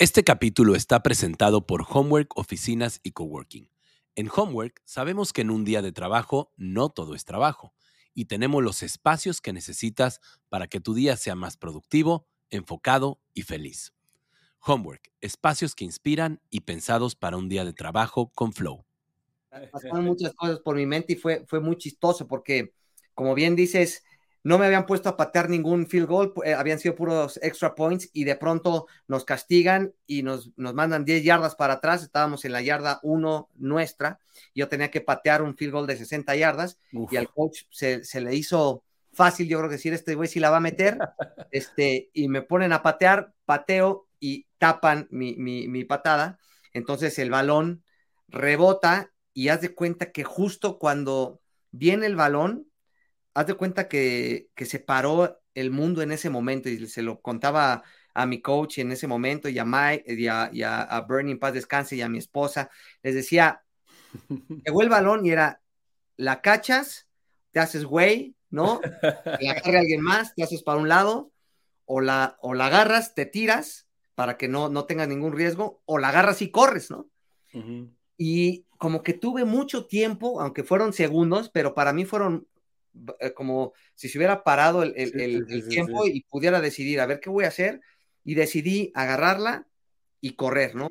[0.00, 3.68] Este capítulo está presentado por Homework Oficinas y Coworking.
[4.14, 7.74] En Homework sabemos que en un día de trabajo no todo es trabajo
[8.14, 13.42] y tenemos los espacios que necesitas para que tu día sea más productivo, enfocado y
[13.42, 13.92] feliz.
[14.60, 18.86] Homework, espacios que inspiran y pensados para un día de trabajo con flow.
[19.70, 22.72] Pasaron muchas cosas por mi mente y fue, fue muy chistoso porque,
[23.12, 24.02] como bien dices,
[24.42, 28.08] no me habían puesto a patear ningún field goal, eh, habían sido puros extra points
[28.12, 32.52] y de pronto nos castigan y nos, nos mandan 10 yardas para atrás, estábamos en
[32.52, 34.18] la yarda 1 nuestra,
[34.54, 38.34] yo tenía que patear un field goal de 60 yardas y al coach se, le
[38.34, 40.98] hizo fácil, yo creo que decir, este güey sí la va a meter,
[41.50, 46.38] este, y me ponen a patear, pateo y tapan mi, mi, mi patada,
[46.72, 47.84] entonces el balón
[48.28, 52.69] rebota y haz de cuenta que justo cuando viene el balón,
[53.40, 57.82] haz de cuenta que, se paró el mundo en ese momento y se lo contaba
[58.14, 60.26] a mi coach en ese momento y a, Mike, y
[60.62, 62.70] a, Bernie Paz Descanse y a mi esposa.
[63.02, 63.64] Les decía,
[64.64, 65.62] llegó el balón y era,
[66.16, 67.08] la cachas,
[67.52, 68.80] te haces güey, ¿no?
[69.40, 71.32] La carga alguien más, te haces para un lado,
[71.86, 75.98] o la, o la agarras, te tiras para que no, no tengas ningún riesgo, o
[75.98, 77.08] la agarras y corres, ¿no?
[78.18, 82.46] Y como que tuve mucho tiempo, aunque fueron segundos, pero para mí fueron
[83.34, 87.48] como si se hubiera parado el, tiempo y pudiera decidir, a ver qué voy a
[87.48, 87.80] hacer,
[88.24, 89.66] y decidí agarrarla
[90.20, 90.88] y correr, ¿no?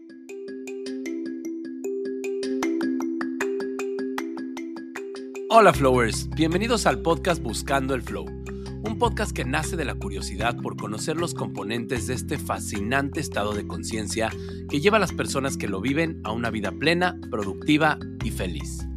[5.51, 10.55] Hola Flowers, bienvenidos al podcast Buscando el Flow, un podcast que nace de la curiosidad
[10.55, 14.29] por conocer los componentes de este fascinante estado de conciencia
[14.69, 18.88] que lleva a las personas que lo viven a una vida plena, productiva y feliz.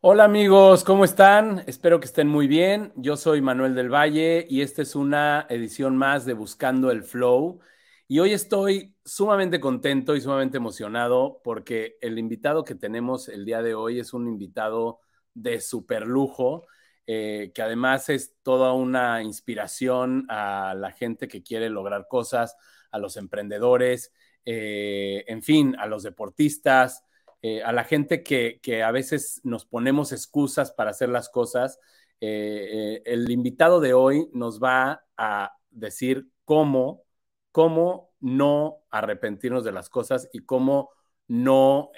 [0.00, 1.64] Hola amigos, ¿cómo están?
[1.66, 2.92] Espero que estén muy bien.
[2.94, 7.58] Yo soy Manuel del Valle y esta es una edición más de Buscando el Flow.
[8.06, 13.60] Y hoy estoy sumamente contento y sumamente emocionado porque el invitado que tenemos el día
[13.60, 15.00] de hoy es un invitado
[15.34, 16.66] de super lujo,
[17.06, 22.56] eh, que además es toda una inspiración a la gente que quiere lograr cosas,
[22.92, 24.12] a los emprendedores,
[24.44, 27.02] eh, en fin, a los deportistas,
[27.42, 31.78] eh, a la gente que, a veces nos ponemos excusas para hacer las cosas,
[32.20, 37.04] eh, eh, el invitado de hoy nos va a decir cómo,
[37.52, 40.90] cómo no arrepentirnos de las cosas y cómo
[41.28, 41.90] no,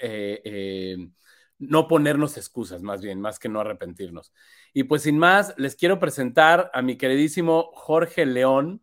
[1.57, 4.33] no ponernos excusas, más bien, más que no arrepentirnos.
[4.73, 8.81] Y pues sin más, les quiero presentar a mi queridísimo Jorge León,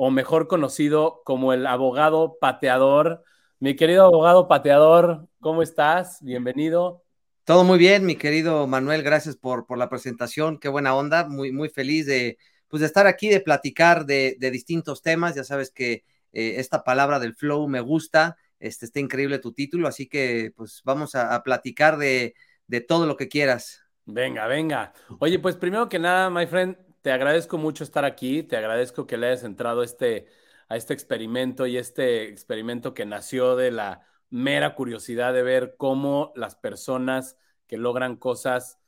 [0.00, 3.24] o mejor conocido como el abogado pateador
[3.60, 6.22] mi querido abogado pateador, ¿cómo estás?
[6.22, 7.04] Bienvenido.
[7.44, 11.50] Todo muy bien, mi querido Manuel, gracias por, por la presentación, qué buena onda, muy,
[11.50, 12.38] muy feliz de,
[12.68, 17.18] pues, de estar aquí, de platicar de, distintos temas, ya sabes que eh, esta palabra
[17.18, 21.96] del flow me gusta, este, está increíble tu título, así que pues vamos a, platicar
[21.96, 22.34] de,
[22.68, 23.82] de todo lo que quieras.
[24.04, 24.92] Venga, venga.
[25.18, 29.16] Oye, pues primero que nada, my friend, te agradezco mucho estar aquí, te agradezco que
[29.16, 30.26] le hayas entrado este
[30.68, 36.32] a este experimento y este experimento que nació de la mera curiosidad de ver cómo
[36.36, 37.36] las personas
[37.66, 38.78] que logran cosas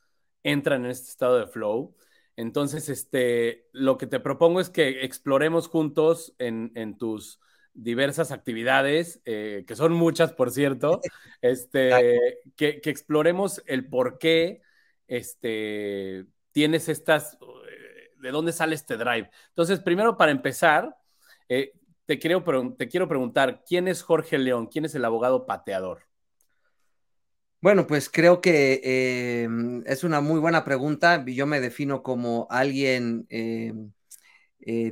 [0.43, 1.95] entran en este estado de flow.
[2.35, 7.39] Entonces, este, lo que te propongo es que exploremos juntos en, tus
[7.73, 11.01] diversas actividades, eh, que son muchas, por cierto,
[11.41, 14.61] este, que, exploremos el por qué
[15.07, 17.37] este, tienes estas,
[17.69, 19.29] eh, de dónde sale este drive.
[19.49, 20.97] Entonces, primero, para empezar,
[21.49, 21.73] eh,
[22.05, 22.43] te, quiero,
[22.77, 24.67] te quiero preguntar, ¿quién es Jorge León?
[24.67, 26.07] ¿Quién es el abogado pateador?
[27.61, 29.47] Bueno, pues creo que eh,
[29.85, 31.23] es una muy buena pregunta.
[31.25, 33.73] Yo me defino como alguien eh,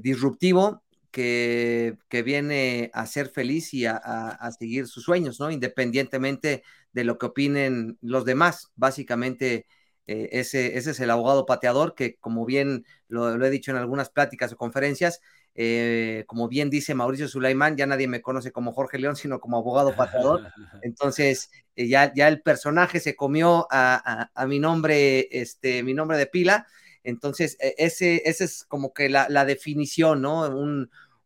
[0.01, 5.49] disruptivo que, viene a ser feliz y a, seguir sus sueños, ¿no?
[5.49, 8.71] Independientemente de lo que opinen los demás.
[8.75, 9.65] Básicamente,
[10.05, 14.53] ese, ese, es el abogado pateador que, como bien lo he dicho en algunas pláticas
[14.53, 15.21] o conferencias,
[15.55, 19.57] eh, como bien dice Mauricio Sulaimán, ya nadie me conoce como Jorge León, sino como
[19.57, 20.41] abogado pateador.
[20.83, 26.27] Entonces, eh, ya, ya el personaje se comió a, mi nombre, este, mi nombre de
[26.27, 26.67] pila.
[27.03, 30.49] Entonces, e, ese, ese es como que la, definición, ¿no?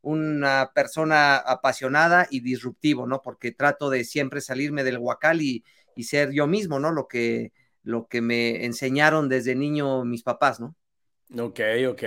[0.01, 3.21] una persona apasionada y disruptivo, ¿no?
[3.21, 5.63] Porque trato de siempre salirme del huacal y,
[5.95, 6.91] y ser yo mismo, ¿no?
[6.91, 7.53] Lo que,
[7.83, 10.75] lo que me enseñaron desde niño mis papás, ¿no?
[11.31, 11.59] Ok,
[11.89, 12.03] ok.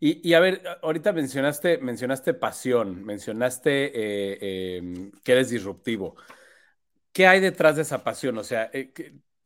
[0.00, 6.16] Y, a ver, ahorita mencionaste, mencionaste pasión, mencionaste eh, em, que eres disruptivo.
[7.12, 8.36] ¿Qué hay detrás de esa pasión?
[8.38, 8.92] O sea, eh,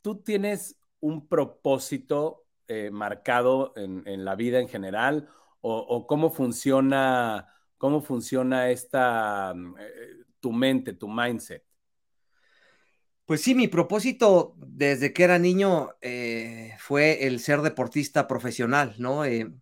[0.00, 5.28] ¿tú tienes un propósito eh, marcado en, la vida en general
[5.60, 9.74] o, cómo funciona, cómo funciona esta, mm,
[10.40, 11.64] tu mente, tu mindset.
[13.30, 19.24] Pues sí, mi propósito desde que era niño eh, fue el ser deportista profesional, ¿no?
[19.24, 19.52] Eh,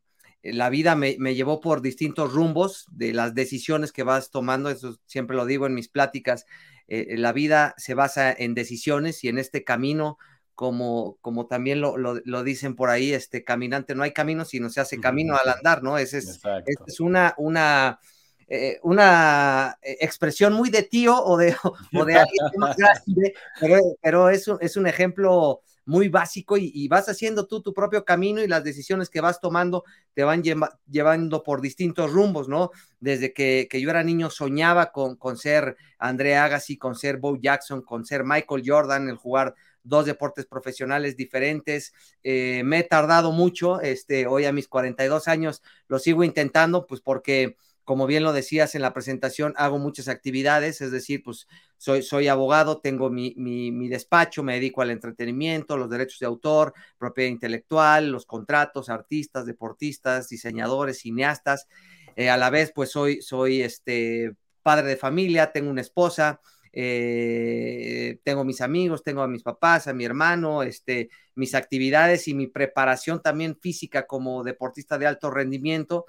[0.43, 5.37] la vida me, llevó por distintos rumbos de las decisiones que vas tomando, eso siempre
[5.37, 6.47] lo digo en mis pláticas,
[6.87, 10.17] la vida se basa en decisiones y en este camino
[10.55, 14.81] como, como también lo, lo, dicen por ahí, este caminante, no hay camino sino se
[14.81, 15.99] hace camino al andar, ¿no?
[15.99, 16.41] Ese es,
[16.87, 18.01] es una, una,
[18.49, 21.55] eh, una eh, expresión muy de tío o de,
[21.93, 27.47] alguien más grande, pero, pero es, un, es, un, ejemplo muy básico y, vas haciendo
[27.47, 29.85] tú tu propio camino y las decisiones que vas tomando
[30.15, 32.71] te van llevando por distintos rumbos, ¿no?
[33.01, 37.37] Desde que, que yo era niño soñaba con, con ser André Agassi, con ser Bo
[37.37, 39.55] Jackson, con ser Michael Jordan, el jugar
[39.89, 41.93] dos deportes profesionales diferentes.
[42.23, 47.01] Eh, me he tardado mucho, este, hoy a mis 42 años lo sigo intentando, pues
[47.01, 47.57] porque,
[47.89, 51.49] como bien lo decías en la presentación, hago muchas actividades, es decir, pues
[51.79, 56.75] soy, soy abogado, tengo mi, mi, despacho, me dedico al entretenimiento, los derechos de autor,
[56.99, 61.67] propiedad intelectual, los contratos, artistas, deportistas, diseñadores, cineastas.
[62.15, 66.43] Eh, a la vez, pues soy, soy este, padre de familia, tengo una esposa,
[66.75, 72.35] eh, tengo mis amigos, tengo a mis papás, a mi hermano, este, mis actividades y
[72.35, 76.05] mi preparación también física como deportista de alto rendimiento,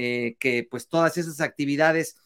[0.00, 2.16] eh, que pues todas esas actividades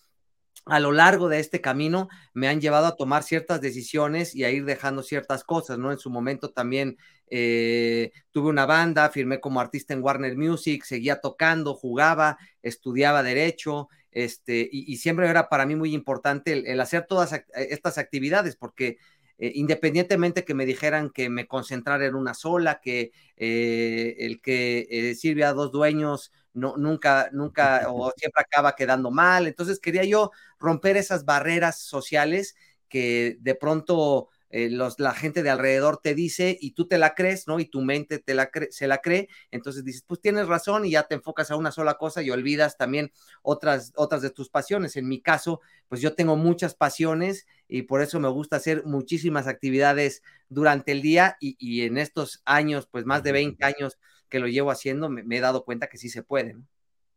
[0.67, 4.51] a lo largo de este camino me han llevado a tomar ciertas decisiones y a
[4.51, 5.91] ir dejando ciertas cosas, ¿no?
[5.91, 6.99] En su momento también
[7.29, 13.89] eh, tuve una banda, firmé como artista en Warner Music, seguía tocando, jugaba, estudiaba derecho,
[14.11, 18.99] este, y, siempre era para mí muy importante el, hacer todas estas actividades, porque
[19.43, 24.87] eh, independientemente que me dijeran que me concentrara en una sola, que eh, el que
[24.89, 29.47] eh, sirve a dos dueños no, nunca, nunca o siempre acaba quedando mal.
[29.47, 32.55] Entonces quería yo romper esas barreras sociales
[32.89, 37.49] que de pronto eh, la gente de alrededor te dice y tú te la crees,
[37.49, 37.59] ¿no?
[37.59, 41.05] Y tu mente te la se la cree, entonces dices, pues tienes razón y ya
[41.05, 44.97] te enfocas a una sola cosa y olvidas también otras, otras de tus pasiones.
[44.97, 49.47] En mi caso, pues yo tengo muchas pasiones y por eso me gusta hacer muchísimas
[49.47, 53.99] actividades durante el día y, en estos años, pues más de 20 años
[54.33, 56.57] que lo llevo haciendo, me, he dado cuenta que sí se puede.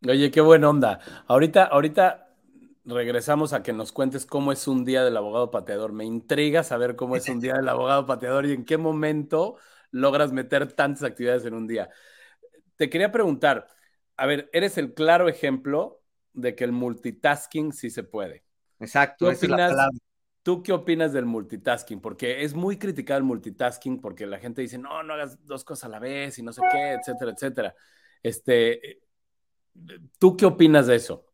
[0.05, 0.99] Oye, qué buena onda.
[1.27, 2.27] Ahorita, ahorita
[2.83, 5.93] regresamos a que nos cuentes cómo es un día del abogado pateador.
[5.93, 9.55] Me intriga saber cómo es un día del abogado pateador y en qué momento
[9.91, 11.89] logras meter tantas actividades en un día.
[12.75, 13.69] Te quería preguntar,
[14.17, 16.01] a ver, eres el claro ejemplo
[16.33, 18.43] de que el multitasking sí se puede.
[18.81, 19.29] Exacto.
[19.29, 19.73] ¿Qué opinas,
[20.45, 21.99] ¿Tú qué opinas del multitasking?
[21.99, 25.85] Porque es muy criticado el multitasking porque la gente dice, no, no hagas dos cosas
[25.85, 27.75] a la vez y no sé qué, etcétera, etcétera.
[28.21, 28.99] Este,
[30.19, 31.25] ¿Tú qué opinas de eso?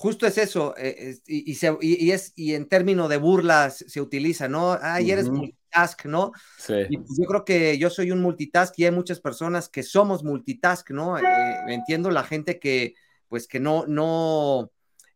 [0.00, 4.78] justo es eso, eh, y, es, y en términos de burlas se utiliza, ¿no?
[4.80, 6.32] Ay, eres multitask, ¿no?
[6.56, 6.72] Sí.
[6.88, 10.24] Y pues yo creo que yo soy un multitask y hay muchas personas que somos
[10.24, 11.18] multitask, ¿no?
[11.18, 11.22] Eh,
[11.68, 12.94] entiendo la gente que,
[13.28, 14.72] pues que no, no,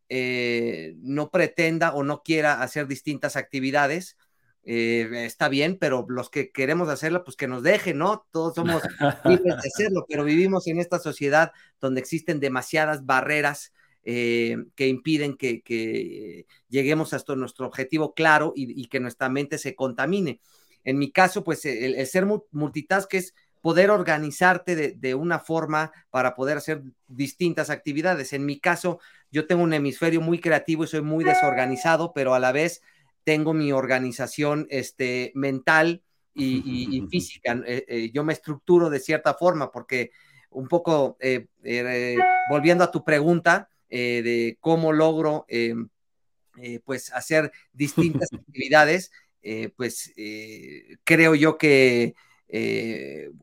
[0.08, 4.16] eh, no pretenda o no quiera hacer distintas actividades.
[4.64, 8.26] está bien, pero los que queremos hacerla, pues que nos dejen, ¿no?
[8.30, 8.82] Todos somos
[9.24, 13.72] libres de hacerlo, pero vivimos en esta sociedad donde existen demasiadas barreras
[14.06, 20.40] eh, que impiden que, lleguemos hasta nuestro objetivo claro y, que nuestra mente se contamine.
[20.84, 26.58] En mi caso, pues el, ser multitask es poder organizarte de, una forma para poder
[26.58, 28.34] hacer distintas actividades.
[28.34, 29.00] En mi caso,
[29.32, 32.82] yo tengo un hemisferio muy creativo y soy muy desorganizado, pero a la vez
[33.24, 36.02] tengo mi organización este, mental
[36.34, 37.58] y, física.
[37.66, 40.10] Eh, eh, yo me estructuro de cierta forma porque
[40.50, 41.16] un poco,
[42.50, 45.72] volviendo a tu pregunta, eh, de cómo logro eh,
[46.58, 49.12] eh, pues hacer distintas actividades,
[49.76, 50.12] pues
[51.04, 52.14] creo yo que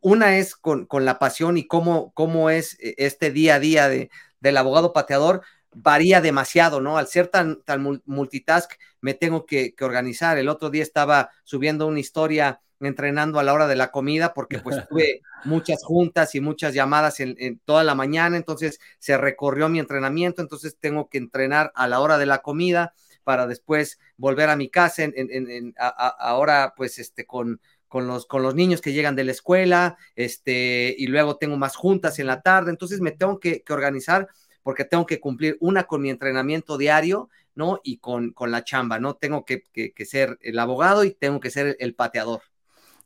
[0.02, 4.58] una es con, la pasión y cómo, cómo es este día a día de, del
[4.58, 5.42] abogado pateador
[5.74, 6.98] varía demasiado, ¿no?
[6.98, 10.38] Al ser tan, tan multitask, me tengo que, que, organizar.
[10.38, 14.60] El otro día estaba subiendo una historia entrenando a la hora de la comida porque
[14.60, 19.80] pues tuve muchas juntas y muchas llamadas en, toda la mañana, entonces se recorrió mi
[19.80, 22.94] entrenamiento, entonces tengo que entrenar a la hora de la comida
[23.24, 28.56] para después volver a mi casa, en, ahora pues este con, con los, con los
[28.56, 32.72] niños que llegan de la escuela, este, y luego tengo más juntas en la tarde,
[32.72, 34.30] entonces me tengo que, organizar
[34.64, 37.82] porque tengo que cumplir una con mi entrenamiento diario, ¿no?
[37.84, 39.16] Y con, con la chamba, ¿no?
[39.16, 39.66] Tengo que,
[40.06, 42.44] ser el abogado y tengo que ser el pateador.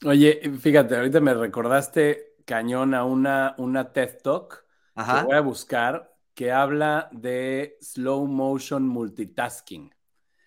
[0.05, 5.21] Oye, fíjate, ahorita me recordaste cañón a una, una TED Talk Ajá.
[5.21, 9.91] que voy a buscar que habla de slow motion multitasking.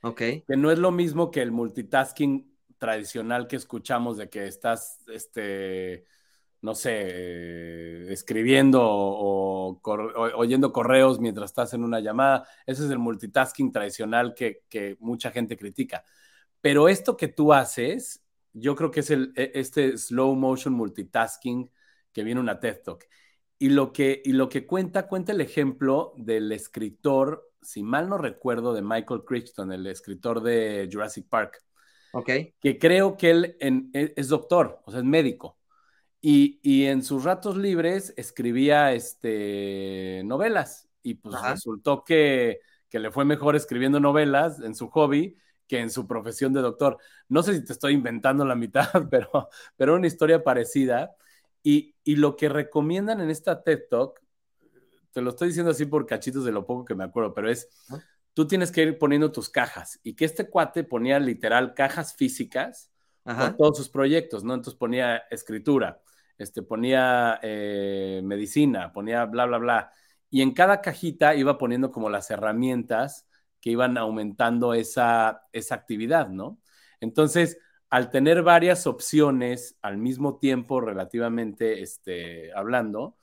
[0.03, 0.19] Ok.
[0.19, 2.48] Que no es lo mismo que el multitasking
[2.79, 6.07] tradicional que escuchamos de que estás, este,
[6.61, 9.81] no sé, escribiendo o,
[10.37, 12.49] oyendo correos mientras estás en una llamada.
[12.67, 16.05] Ese es el multitasking tradicional que, que, mucha gente critica.
[16.61, 21.71] Pero esto que tú haces, yo creo que es el, e, este slow motion multitasking
[22.13, 23.05] que viene una TED Talk.
[23.59, 28.19] Y lo que, y lo que cuenta, cuenta el ejemplo del escritor, si mal no
[28.19, 31.59] recuerdo, de Michael Crichton, el escritor de Jurassic Park.
[32.13, 32.31] Ok.
[32.61, 35.59] Que creo que él e, es doctor, o sea, es médico.
[36.21, 40.89] Y, y, en sus ratos libres escribía este, novelas.
[41.03, 45.37] Y pues resultó que, que le fue mejor escribiendo novelas en su hobby
[45.69, 46.99] que en su profesión de doctor.
[47.29, 51.15] No sé si te estoy inventando la mitad, pero, pero una historia parecida.
[51.63, 54.19] Y, lo que recomiendan en esta TED Talk,
[55.13, 57.69] te lo estoy diciendo así por cachitos de lo poco que me acuerdo, pero es,
[58.39, 62.89] tú tienes que ir poniendo tus cajas y que este cuate ponía literal cajas físicas
[63.25, 64.55] con todos sus proyectos, ¿no?
[64.55, 66.01] Entonces ponía escritura,
[66.39, 69.93] este, ponía eh, medicina, ponía bla, bla, bla.
[70.31, 73.27] Y en cada cajita iba poniendo como las herramientas
[73.61, 76.61] que iban aumentando esa, esa actividad, ¿no?
[77.01, 77.59] Entonces,
[77.91, 83.18] al tener varias opciones al mismo tiempo, relativamente este, hablando,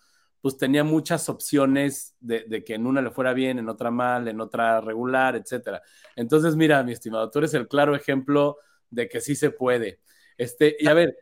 [0.46, 4.40] pues tenía muchas opciones de, que en una le fuera bien, en otra mal, en
[4.40, 5.82] otra regular, etcétera.
[6.16, 8.58] Entonces, mira, mi estimado, tú eres el claro ejemplo
[8.92, 10.02] de que sí se puede.
[10.38, 11.18] Este, y a ver,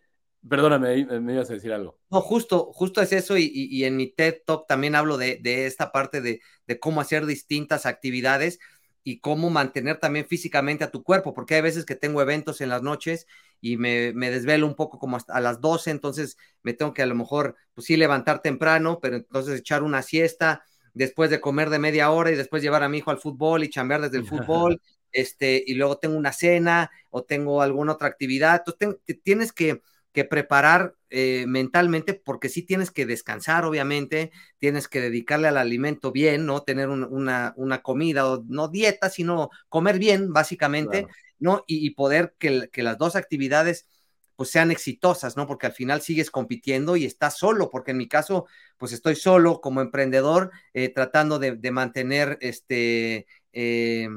[0.46, 2.02] perdóname, me ibas a decir algo.
[2.12, 6.20] No, justo, justo es eso, y, en mi TED Talk también hablo de, esta parte
[6.20, 8.60] de, de, cómo hacer distintas actividades
[9.04, 12.70] y cómo mantener también físicamente a tu cuerpo, porque hay veces que tengo eventos en
[12.70, 13.28] las noches
[13.60, 17.02] y me, me, desvelo un poco como hasta a las 12, entonces me tengo que
[17.02, 21.70] a lo mejor, pues sí, levantar temprano, pero entonces echar una siesta después de comer
[21.70, 24.26] de media hora y después llevar a mi hijo al fútbol y chambear desde el
[24.26, 24.82] fútbol,
[25.12, 29.82] este, y luego tengo una cena o tengo alguna otra actividad, entonces tienes que
[30.14, 36.12] que preparar eh, mentalmente, porque sí tienes que descansar, obviamente, tienes que dedicarle al alimento
[36.12, 36.62] bien, ¿no?
[36.62, 41.08] Tener una, una, comida, o no dieta, sino comer bien, básicamente,
[41.40, 41.64] ¿no?
[41.68, 43.88] Y, poder que, que, las dos actividades
[44.36, 45.48] pues sean exitosas, ¿no?
[45.48, 48.46] Porque al final sigues compitiendo y estás solo, porque en mi caso,
[48.78, 53.26] pues estoy solo como emprendedor, eh, tratando de, de, mantener este...
[53.52, 54.08] Eh,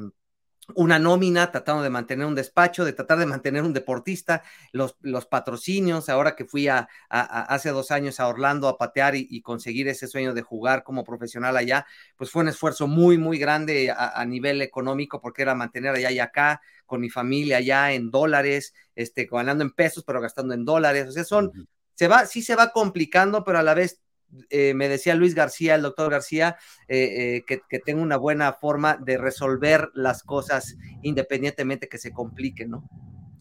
[0.75, 5.25] una nómina, tratando de mantener un despacho, de tratar de mantener un deportista, los, los
[5.25, 10.07] patrocinios, ahora que fui a, hace dos años a Orlando a patear y, conseguir ese
[10.07, 11.85] sueño de jugar como profesional allá,
[12.17, 16.19] pues fue un esfuerzo muy, muy grande a, nivel económico, porque era mantener allá y
[16.19, 21.07] acá, con mi familia allá en dólares, este, ganando en pesos, pero gastando en dólares,
[21.07, 24.01] o sea, son, se va, sí se va complicando, pero a la vez
[24.49, 26.57] eh, me decía Luis García, el doctor García,
[26.87, 32.11] eh, eh, que, que, tengo una buena forma de resolver las cosas independientemente que se
[32.11, 32.89] compliquen, ¿no?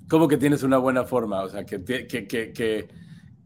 [0.08, 1.42] ¿Cómo que tienes una buena forma?
[1.42, 2.88] O sea, que, que,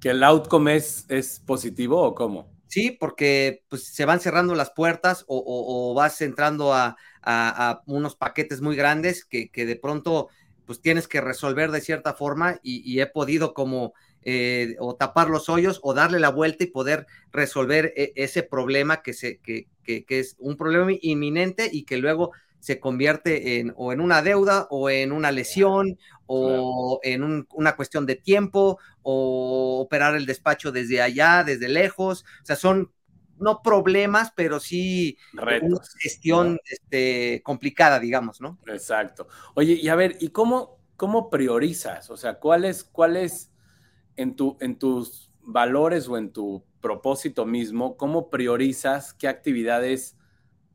[0.00, 2.50] que el outcome es, es, positivo o cómo?
[2.66, 8.60] Sí, porque pues, se van cerrando las puertas o, vas entrando a, a, unos paquetes
[8.60, 10.28] muy grandes que, de pronto
[10.66, 15.48] pues tienes que resolver de cierta forma y he podido como eh, o tapar los
[15.48, 20.04] hoyos o darle la vuelta y poder resolver e, ese problema que, se, que, que,
[20.08, 24.90] es un problema inminente y que luego se convierte en o en una deuda o
[24.90, 31.42] en una lesión o en una cuestión de tiempo o operar el despacho desde allá,
[31.42, 32.24] desde lejos.
[32.42, 32.92] O sea, son
[33.38, 35.58] no problemas, pero sí una
[35.98, 38.58] gestión este, complicada, digamos, ¿no?
[38.66, 39.26] Exacto.
[39.54, 42.10] Oye, y a ver, ¿y cómo, cómo priorizas?
[42.10, 43.49] O sea, ¿cuál es, cuál es
[44.16, 50.16] en, tu, en tus valores o en tu propósito mismo, cómo priorizas qué actividades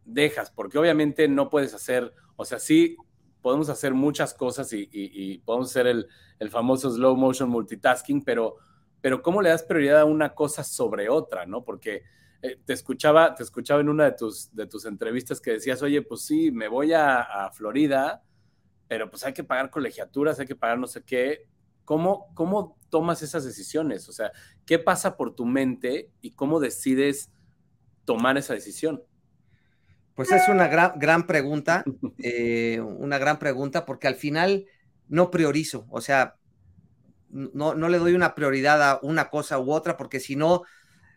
[0.05, 2.97] dejas, porque obviamente no puedes hacer, o sea, sí
[3.41, 8.55] podemos hacer muchas cosas y, podemos hacer el, famoso slow motion multitasking, pero,
[9.01, 11.63] pero ¿cómo le das prioridad a una cosa sobre otra, no?
[11.63, 12.03] Porque
[12.41, 16.01] eh, te, escuchaba, te escuchaba en una de tus, de tus entrevistas que decías, oye,
[16.01, 18.23] pues sí, me voy a, a Florida,
[18.87, 21.47] pero pues hay que pagar colegiaturas, hay que pagar no sé qué,
[21.85, 24.09] ¿Cómo, ¿Cómo tomas esas decisiones?
[24.09, 24.31] O sea,
[24.65, 27.31] ¿qué pasa por tu mente y cómo decides
[28.05, 29.03] tomar esa decisión?
[30.15, 31.83] Pues es una gran, gran pregunta,
[32.19, 34.65] eh, una gran pregunta, porque al final
[35.09, 36.35] no priorizo, o sea,
[37.29, 40.63] no, no, le doy una prioridad a una cosa u otra, porque si no,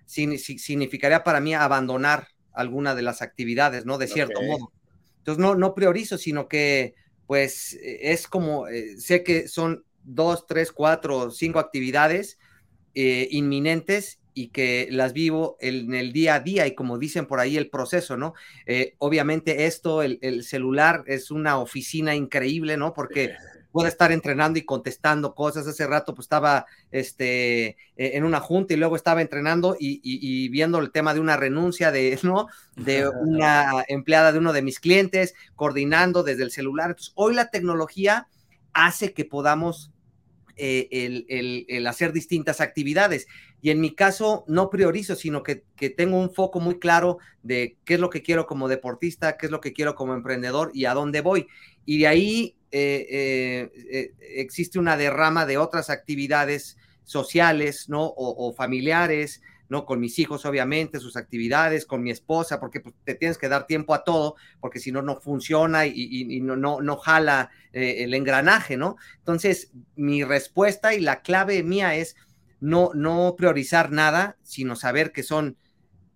[0.05, 3.99] significaría para mí abandonar alguna de las actividades, ¿no?
[3.99, 4.73] De cierto modo.
[5.19, 6.97] Entonces, no, no priorizo, sino que,
[7.29, 12.39] pues, es como, eh, sé que son dos, tres, cuatro, cinco actividades
[12.95, 17.41] eh, inminentes y que las vivo en el día a día y como dicen por
[17.41, 18.35] ahí el proceso, ¿no?
[18.67, 22.95] Eh, obviamente esto, el, el, celular es una oficina increíble, ¿no?
[22.95, 23.35] Porque
[23.73, 25.67] puede estar entrenando y contestando cosas.
[25.67, 30.49] Hace rato pues estaba este, e, en una junta y luego estaba entrenando y, y,
[30.49, 32.47] viendo el tema de una renuncia de, ¿no?
[32.77, 36.91] de una empleada de uno de mis clientes, coordinando desde el celular.
[36.91, 38.29] Entonces, hoy la tecnología
[38.73, 39.91] hace que podamos
[40.59, 43.27] eh, el, hacer distintas actividades.
[43.63, 45.65] Y en mi caso no priorizo, sino que,
[45.97, 49.53] tengo un foco muy claro de qué es lo que quiero como deportista, qué es
[49.53, 51.47] lo que quiero como emprendedor y a dónde voy.
[51.85, 58.13] Y de ahí eh, eh, existe una derrama de otras actividades sociales, ¿no?
[58.17, 59.85] O, familiares, ¿no?
[59.85, 63.67] Con mis hijos, obviamente, sus actividades, con mi esposa, porque pues, te tienes que dar
[63.67, 68.77] tiempo a todo, porque si no, no funciona y, no, no, no, jala el engranaje,
[68.77, 68.97] ¿no?
[69.19, 72.17] Entonces, mi respuesta y la clave mía es
[72.61, 75.57] no, no priorizar nada, sino saber que son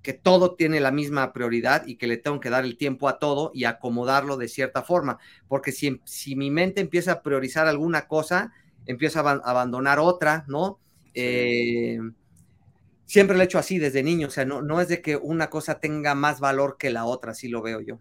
[0.03, 3.19] que todo tiene la misma prioridad y que le tengo que dar el tiempo a
[3.19, 5.19] todo y acomodarlo de cierta forma,
[5.49, 8.53] porque si, si mi mente empieza a priorizar alguna cosa,
[8.87, 10.81] empieza a abandonar otra, ¿no?
[11.15, 12.01] Eh,
[13.13, 15.51] siempre lo he hecho así desde niño, o sea, no, no es de que una
[15.51, 18.01] cosa tenga más valor que la otra, así lo veo yo.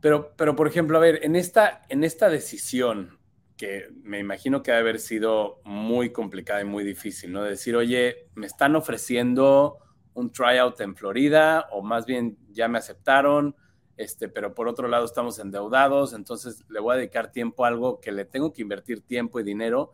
[0.00, 3.20] Pero, pero por ejemplo, a ver, en esta, en esta decisión,
[3.56, 7.44] que me imagino que debe haber sido muy complicada y muy difícil, ¿no?
[7.44, 9.78] decir, oye, me están ofreciendo
[10.14, 13.54] un tryout en Florida o más bien ya me aceptaron,
[13.96, 18.00] este, pero por otro lado estamos endeudados, entonces le voy a dedicar tiempo a algo
[18.00, 19.92] que le tengo que invertir tiempo y dinero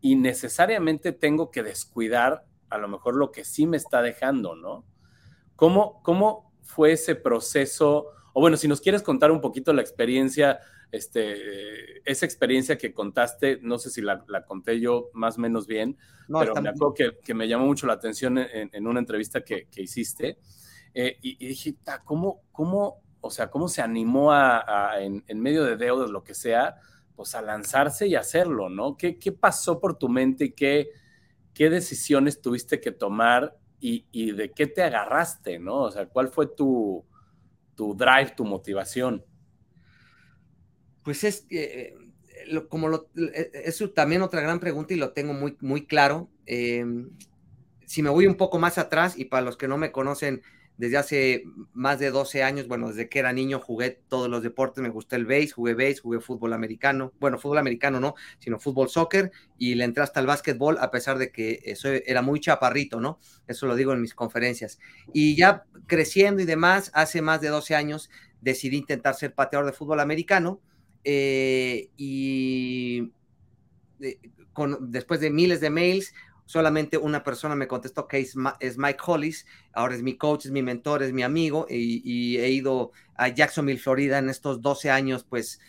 [0.00, 4.84] y necesariamente tengo que descuidar a lo mejor lo que sí me está dejando, ¿no?
[5.54, 8.08] ¿Cómo, cómo fue ese proceso?
[8.32, 10.60] O bueno, si nos quieres contar un poquito la experiencia
[10.92, 15.96] este, esa experiencia que contaste, no sé si la, conté yo más o menos bien,
[16.28, 20.38] pero me acuerdo que, me llamó mucho la atención en, una entrevista que, hiciste.
[20.94, 26.10] Eh, y, dije, ¿cómo, ¿cómo, o sea, cómo se animó a, en, medio de deudas,
[26.10, 26.76] lo que sea,
[27.14, 28.96] pues a lanzarse y hacerlo, ¿no?
[28.96, 30.90] ¿Qué, qué pasó por tu mente y qué,
[31.56, 35.84] qué decisiones tuviste que tomar y, de qué te agarraste, ¿no?
[35.84, 37.02] O sea, ¿cuál fue tu,
[37.74, 39.24] tu drive, tu motivación?
[41.02, 41.96] Pues es que,
[42.44, 46.28] eh, como lo, eh, eso también otra gran pregunta y lo tengo muy, muy claro.
[46.44, 47.08] Em,
[47.86, 50.42] si me voy un poco más atrás y para los que no me conocen,
[50.78, 54.82] desde hace más de 12 años, bueno, desde que era niño jugué todos los deportes,
[54.82, 58.88] me gustó el base, jugué base, jugué fútbol americano, bueno, fútbol americano no, sino fútbol
[58.88, 63.00] soccer y le entré hasta el básquetbol a pesar de que eso era muy chaparrito,
[63.00, 63.18] ¿no?
[63.46, 64.78] Eso lo digo en mis conferencias.
[65.12, 68.10] Y ya creciendo y demás, hace más de 12 años
[68.40, 70.60] decidí intentar ser pateador de fútbol americano
[71.04, 73.12] eh, y
[74.52, 76.12] con, después de miles de mails,
[76.46, 80.62] solamente una persona me contestó que es, Mike Hollis, ahora es mi coach, es mi
[80.62, 85.60] mentor, es mi amigo, y, he ido a Jacksonville, Florida en estos 12 años, pues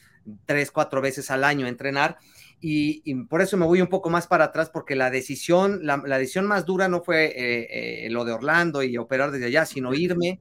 [0.46, 2.18] tres, cuatro veces al año a entrenar.
[2.62, 6.46] Y, por eso me voy un poco más para atrás, porque la decisión, la, decisión
[6.46, 10.40] más dura no fue eh, eh, lo de Orlando y operar desde allá, sino irme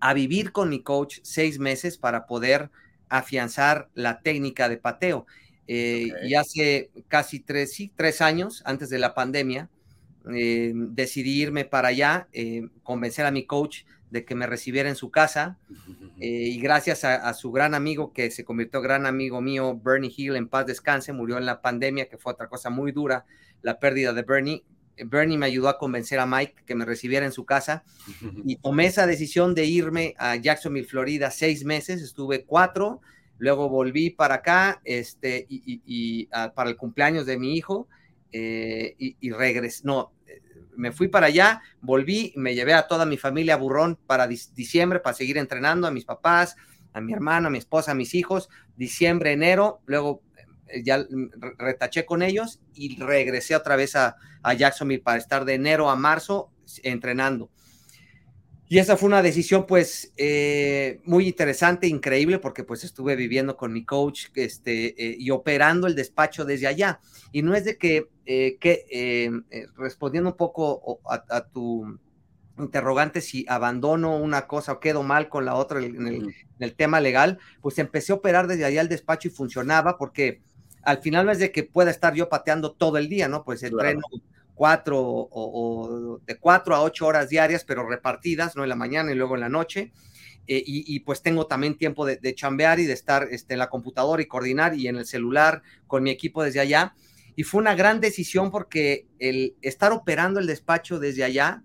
[0.00, 2.70] a vivir con mi coach seis meses para poder
[3.08, 5.26] afianzar la técnica de pateo.
[5.70, 9.68] Eh, y hace casi tres, sí, tres años, antes de la pandemia,
[10.34, 14.96] eh, decidí irme para allá, eh, convencer a mi coach de que me recibiera en
[14.96, 15.58] su casa.
[16.20, 20.48] y gracias a, su gran amigo, que se convirtió gran amigo mío, Bernie Hill, en
[20.48, 23.26] paz descanse, murió en la pandemia, que fue otra cosa muy dura,
[23.62, 24.64] la pérdida de Bernie.
[24.96, 27.84] Bernie me ayudó a convencer a Mike que me recibiera en su casa
[28.46, 33.00] y tomé esa decisión de irme a Jacksonville, Florida, seis meses, estuve cuatro,
[33.38, 37.88] luego volví para acá este, y, ah, para el cumpleaños de mi hijo
[38.32, 40.12] eh, y, regresé, no,
[40.78, 45.00] me fui para allá, volví, me llevé a toda mi familia a Burrón para diciembre,
[45.00, 46.54] para seguir entrenando a mis papás,
[46.92, 50.22] a mi hermano, a mi esposa, a mis hijos, diciembre, enero, luego
[50.68, 51.04] eh, ya
[51.58, 54.16] retaché con ellos y regresé otra vez a,
[54.56, 56.50] Jacksonville para estar de enero a marzo
[56.82, 57.50] entrenando.
[58.68, 63.72] Y esa fue una decisión pues eh, muy interesante, increíble, porque pues estuve viviendo con
[63.72, 67.00] mi coach este, eh, y operando el despacho desde allá.
[67.32, 69.30] Y no es de que, que
[69.76, 71.98] respondiendo un poco a, tu
[72.58, 76.74] interrogante si abandono una cosa o quedo mal con la otra en el, en el,
[76.74, 80.42] tema legal, pues empecé a operar desde allá el despacho y funcionaba porque
[80.82, 83.44] al final no es de que pueda estar yo pateando todo el día, ¿no?
[83.44, 84.02] Pues entreno
[84.58, 88.64] cuatro o, de cuatro a ocho horas diarias, pero repartidas, ¿no?
[88.64, 89.92] En la mañana y luego en la noche.
[90.48, 94.20] Eh, y, pues tengo también tiempo de, chambear y de estar este, en la computadora
[94.20, 96.94] y coordinar y en el celular con mi equipo desde allá.
[97.36, 101.62] Y fue una gran decisión porque el estar operando el despacho desde allá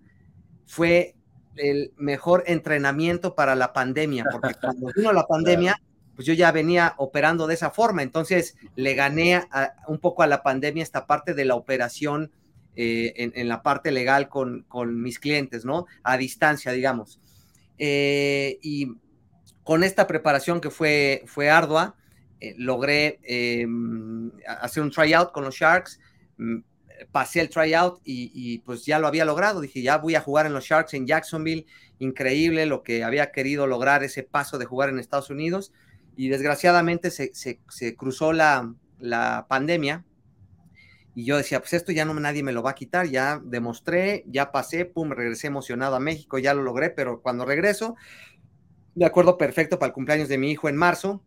[0.66, 1.16] fue
[1.56, 5.80] el mejor entrenamiento para la pandemia, porque cuando vino la pandemia,
[6.14, 9.42] pues yo ya venía operando de esa forma, entonces le gané
[9.88, 12.30] un poco a la pandemia esta parte de la operación
[12.76, 14.64] eh, en, la parte legal con,
[15.02, 15.86] mis clientes, ¿no?
[16.02, 17.20] A distancia, digamos.
[17.78, 18.92] Eh, y
[19.62, 21.96] con esta preparación que fue, fue ardua,
[22.40, 26.00] eh, logré em, hacer un tryout con los Sharks,
[26.36, 26.58] mm,
[27.10, 30.46] pasé el tryout y, y pues ya lo había logrado, dije, ya voy a jugar
[30.46, 31.66] en los Sharks en Jacksonville,
[31.98, 35.72] increíble lo que había querido lograr ese paso de jugar en Estados Unidos
[36.16, 38.74] y desgraciadamente se, cruzó la,
[39.48, 40.04] pandemia
[41.14, 44.24] y yo decía, pues esto ya no nadie me lo va a quitar, ya demostré,
[44.26, 47.94] ya pasé, pum, regresé emocionado a México, ya lo logré, pero cuando regreso,
[48.94, 51.22] de acuerdo perfecto para el cumpleaños de mi hijo en marzo,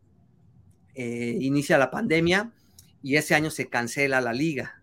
[0.94, 2.52] eh, inicia la pandemia
[3.02, 4.82] y ese año se cancela la liga.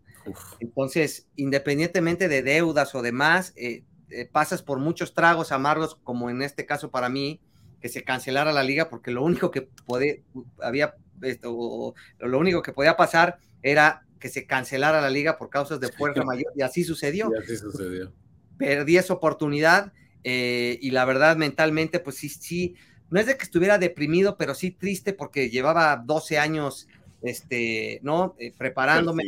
[0.58, 6.40] Entonces, independientemente de deudas o demás, eh, eh, pasas por muchos tragos amargos, como en
[6.40, 7.40] este caso para mí,
[7.80, 10.22] que se cancelara la liga porque lo único que puede,
[10.62, 15.80] había, esto, lo único que podía pasar era que se cancelara la liga por causas
[15.80, 17.30] de fuerza mayor y así sucedió.
[17.30, 18.10] Y así sucedió.
[18.56, 22.74] Perdí esa oportunidad eh, y la verdad mentalmente pues sí, sí,
[23.10, 26.88] no es de que estuviera deprimido, pero sí triste porque llevaba 12 años,
[27.20, 28.34] este, ¿no?
[28.38, 29.24] Eh, preparándome,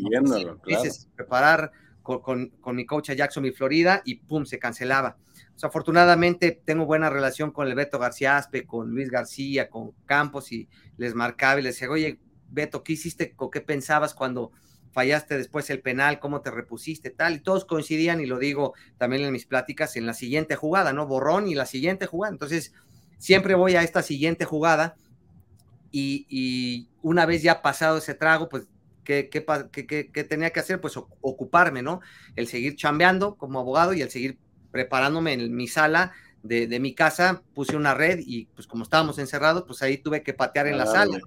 [1.14, 5.18] preparar con, con, con, mi coach a Jacksonville, Florida y pum, se cancelaba
[5.62, 10.68] afortunadamente tengo buena relación con el Beto García Aspe, con Luis García, con Campos y
[10.96, 12.18] les marcaba y les decía, oye,
[12.50, 14.52] Beto, ¿qué hiciste o qué pensabas cuando
[14.96, 16.20] fallaste después el penal?
[16.20, 17.10] ¿Cómo te repusiste?
[17.10, 20.94] Tal, y todos coincidían y lo digo también en mis pláticas en la siguiente jugada,
[20.94, 21.06] ¿no?
[21.06, 22.32] Borrón y la siguiente jugada.
[22.32, 22.72] Entonces,
[23.18, 24.96] siempre voy a esta siguiente jugada
[25.92, 28.66] y, una vez ya pasado ese trago, pues
[29.04, 30.80] ¿Qué, qué, qué, tenía que hacer?
[30.80, 32.00] Pues ocuparme, ¿no?
[32.34, 34.36] El seguir chambeando como abogado y el seguir
[34.72, 39.62] preparándome en mi sala de, mi casa, puse una red y pues como estábamos encerrados,
[39.64, 41.20] pues ahí tuve que patear en la sala,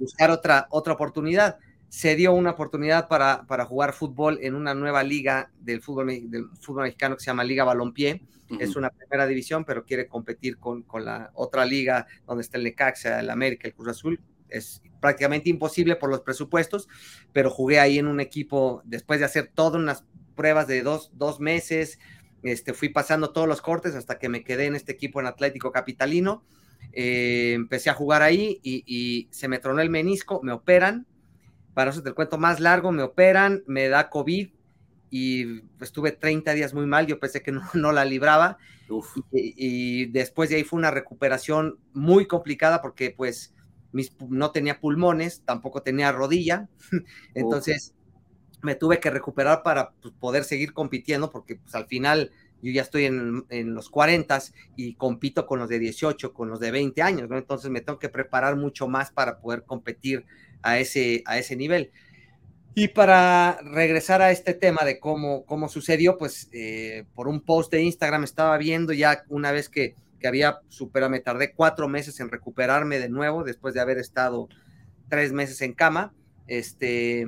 [0.00, 1.58] buscar otra, otra oportunidad.
[1.88, 6.48] Se dio una oportunidad para, para jugar fútbol en una nueva liga del fútbol, del
[6.60, 8.22] fútbol mexicano que se llama Liga Balompié.
[8.58, 12.64] Es una primera división, pero quiere competir con, con la otra liga donde está el
[12.64, 14.20] Necaxa, el América, el Cruz Azul.
[14.48, 16.88] Es prácticamente imposible por los presupuestos,
[17.34, 21.40] pero jugué ahí en un equipo después de hacer todas unas pruebas de dos, dos
[21.40, 21.98] meses,
[22.42, 25.72] este, fui pasando todos los cortes hasta que me quedé en este equipo en Atlético
[25.72, 26.44] Capitalino.
[26.92, 31.06] Eh, empecé a jugar ahí y, se me tronó el menisco, me operan.
[31.78, 34.48] Para eso te cuento más largo, me operan, me da COVID
[35.10, 37.06] y estuve 30 días muy mal.
[37.06, 38.58] Yo pensé que no, no la libraba.
[39.30, 43.54] Y, después de ahí fue una recuperación muy complicada porque pues
[44.28, 46.68] no tenía pulmones, tampoco tenía rodilla.
[47.34, 47.94] Entonces
[48.60, 52.82] me tuve que recuperar para pues, poder seguir compitiendo, porque pues, al final yo ya
[52.82, 54.36] estoy en, los 40
[54.74, 57.38] y compito con los de 18, con los de 20 años, ¿no?
[57.38, 60.26] Entonces me tengo que preparar mucho más para poder competir
[60.62, 61.90] a ese, a ese nivel.
[62.74, 67.72] Y para regresar a este tema de cómo, cómo sucedió, pues eh, por un post
[67.72, 72.20] de Instagram estaba viendo ya una vez que, que había superado, me tardé cuatro meses
[72.20, 74.48] en recuperarme de nuevo después de haber estado
[75.08, 76.14] tres meses en cama.
[76.46, 77.26] Este,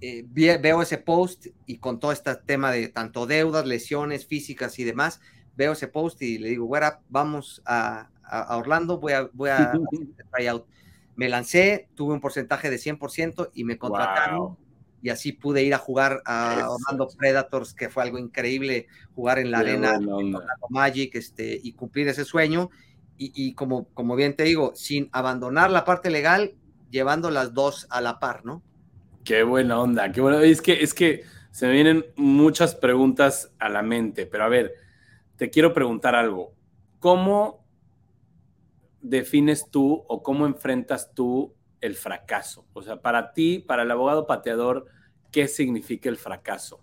[0.00, 4.84] eh, veo ese post y con todo este tema de tanto deudas, lesiones físicas y
[4.84, 5.20] demás,
[5.56, 8.10] veo ese post y le digo, güera, vamos a,
[8.50, 9.72] Orlando, voy a, voy a
[10.36, 10.66] tryout.
[11.16, 14.56] Me lancé, tuve un porcentaje de 100% y me contrataron.
[15.02, 19.50] Y así pude ir a jugar a Orlando Predators, que fue algo increíble jugar en
[19.50, 19.98] la arena
[20.68, 22.70] Magic este, y cumplir ese sueño.
[23.18, 26.54] Y, y, como, como bien te digo, sin abandonar la parte legal,
[26.90, 28.62] llevando las dos a la par, ¿no?
[29.24, 30.40] Qué buena onda, qué bueno.
[30.40, 34.74] Es que, es que se me vienen muchas preguntas a la mente, pero a ver,
[35.36, 36.52] te quiero preguntar algo.
[37.00, 37.65] ¿Cómo
[39.08, 42.66] defines tú o cómo enfrentas tú el fracaso?
[42.72, 44.86] O sea, para ti, para el abogado pateador,
[45.32, 46.82] ¿qué significa el fracaso?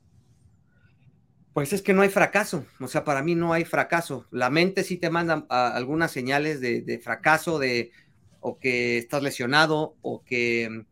[1.53, 4.25] Pues es que no hay fracaso, o sea, para mí no hay fracaso.
[4.31, 7.91] La mente sí te manda algunas señales de, de fracaso, de
[8.39, 10.85] o que estás lesionado o que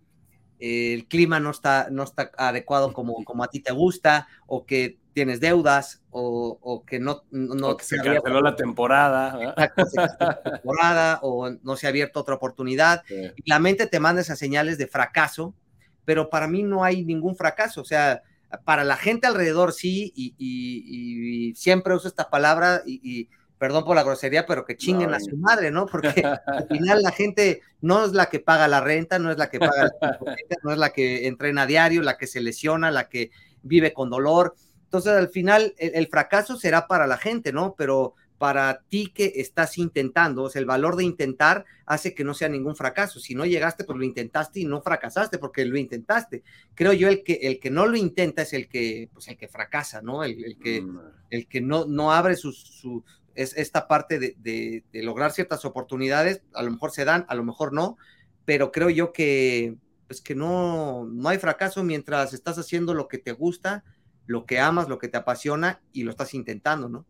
[0.62, 5.00] el clima no está, no está adecuado como, como a ti te gusta, o que
[5.14, 9.56] tienes deudas, o, que no, no se, canceló la temporada.
[10.44, 13.04] temporada, o no se ha abierto otra oportunidad.
[13.10, 15.54] Y la mente te manda esas señales de fracaso,
[16.06, 17.82] pero para mí no hay ningún fracaso.
[17.82, 18.22] O sea,
[18.64, 23.28] para la gente alrededor sí, y, siempre uso esta palabra y
[23.62, 25.86] perdón por la grosería, pero que chinguen a su madre, ¿no?
[25.86, 26.08] Porque
[26.48, 29.60] al final la gente no es la que paga la renta, no es la que
[29.60, 30.20] paga la
[30.64, 33.30] no es la que entrena a diario, la que se lesiona, la que
[33.62, 34.56] vive con dolor.
[34.86, 37.76] Entonces, al final, el, fracaso será para la gente, ¿no?
[37.78, 42.34] Pero para ti que estás intentando, o sea, el valor de intentar hace que no
[42.34, 43.20] sea ningún fracaso.
[43.20, 46.42] Si no llegaste, pues lo intentaste y no fracasaste porque lo intentaste.
[46.74, 49.48] Creo yo el que el que no lo intenta es el que pues el que
[49.48, 50.24] fracasa, ¿no?
[50.24, 51.00] El, que mm.
[51.30, 53.04] el que no no abre su, su
[53.36, 57.44] es esta parte de, de, lograr ciertas oportunidades, a lo mejor se dan, a lo
[57.44, 57.98] mejor no,
[58.46, 59.76] pero creo yo que
[60.08, 63.84] pues que no no hay fracaso mientras estás haciendo lo que te gusta,
[64.26, 67.06] lo que amas, lo que te apasiona y lo estás intentando, ¿no?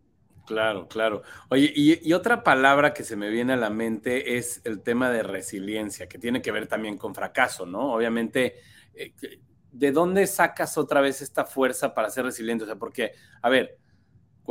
[0.45, 1.21] Claro, claro.
[1.49, 5.23] Oye, y, otra palabra que se me viene a la mente es el tema de
[5.23, 7.93] resiliencia, que tiene que ver también con fracaso, ¿no?
[7.93, 8.55] Obviamente,
[8.93, 9.13] eh,
[9.71, 12.63] ¿de dónde sacas otra vez esta fuerza para ser resiliente?
[12.65, 13.77] O sea, porque, a ver,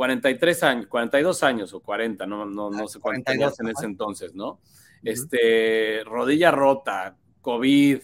[0.01, 4.33] 43 años, 42 años o 40, no, no, no sé cuántos años en ese entonces,
[4.33, 4.59] ¿no?
[5.03, 8.01] Este, rodilla rota, COVID,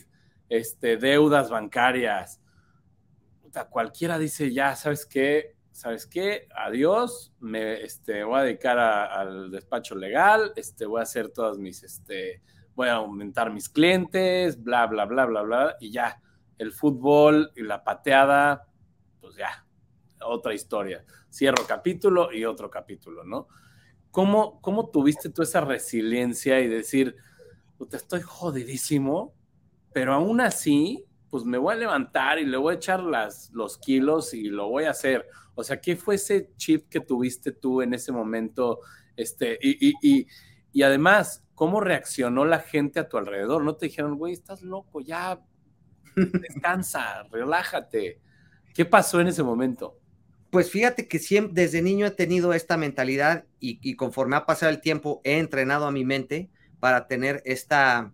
[0.47, 2.39] este, deudas bancarias.
[3.71, 5.55] cualquiera dice, ya, ¿sabes qué?
[5.71, 6.47] ¿sabes qué?
[6.55, 11.81] Adiós, me este, voy a dedicar al despacho legal, este, voy a hacer todas mis,
[11.81, 12.43] este,
[12.75, 16.21] voy a aumentar mis clientes, bla, bla, bla, bla, bla, y ya,
[16.59, 18.67] el fútbol y la pateada,
[19.19, 19.65] pues ya,
[20.25, 21.03] otra historia.
[21.31, 23.47] Cierro capítulo y otro capítulo, ¿no?
[24.11, 27.15] ¿Cómo, cómo tuviste tú esa resiliencia y decir,
[27.89, 29.35] te estoy jodidísimo,
[29.93, 33.77] pero aún así, pues me voy a levantar y le voy a echar las, los
[33.77, 35.27] kilos y lo voy a hacer?
[35.55, 38.79] O sea, ¿qué fue ese chip que tuviste tú en ese momento?
[39.15, 40.27] Este, y, y,
[40.71, 43.63] y, además, ¿cómo reaccionó la gente a tu alrededor?
[43.63, 45.41] ¿No te dijeron, güey, estás loco, ya
[46.15, 48.21] descansa, relájate?
[48.73, 49.97] ¿Qué pasó en ese momento?
[50.57, 54.81] Pues fíjate que siempre, desde niño he tenido esta mentalidad y, conforme ha pasado el
[54.81, 58.11] tiempo he entrenado a mi mente para tener esta,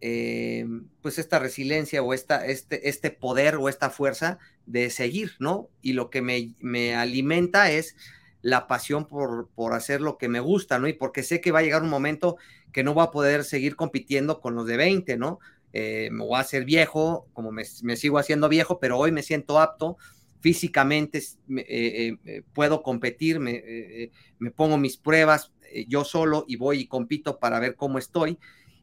[0.00, 0.64] eh,
[1.02, 5.68] pues esta resiliencia o esta, este, este poder o esta fuerza de seguir, ¿no?
[5.82, 7.96] Y lo que me, me alimenta es
[8.40, 10.86] la pasión por, por, hacer lo que me gusta, ¿no?
[10.86, 12.36] Y porque sé que va a llegar un momento
[12.72, 15.40] que no voy a poder seguir compitiendo con los de 20, ¿no?
[15.72, 19.58] Eh, me voy a hacer viejo, como me, sigo haciendo viejo, pero hoy me siento
[19.58, 19.96] apto
[20.40, 21.22] físicamente,
[21.56, 22.16] eh,
[22.52, 25.52] puedo competir, me, me pongo mis pruebas
[25.86, 28.38] yo solo y voy y compito para ver cómo estoy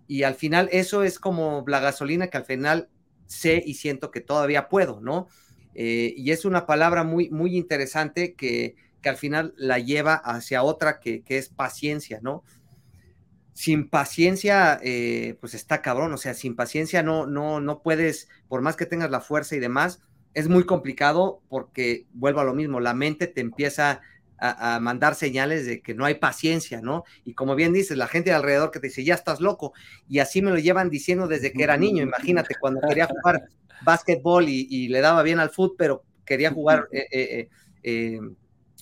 [0.07, 2.89] y al final eso es como la gasolina que al final
[3.25, 5.27] sé y siento que todavía puedo, ¿no?
[5.73, 10.63] Eh, y es una palabra muy, muy interesante que, que al final la lleva hacia
[10.63, 12.43] otra que, que es paciencia, ¿no?
[13.53, 18.61] Sin paciencia, eh, pues está cabrón, o sea, sin paciencia no, no, no puedes, por
[18.61, 20.01] más que tengas la fuerza y demás,
[20.35, 24.01] es muy complicado porque, vuelvo a lo mismo, la mente te empieza
[24.37, 27.05] a, mandar señales de que no hay paciencia, ¿no?
[27.23, 29.73] Y como bien dices, la gente alrededor que te dice, ya estás loco,
[30.09, 33.43] y asasí me lo llevan diciendo desde que era niño, imagínate, cuando quería jugar
[33.85, 37.49] básquetbol y, le daba bien al fútbol, pero quería jugar eh, eh,
[37.83, 38.19] eh,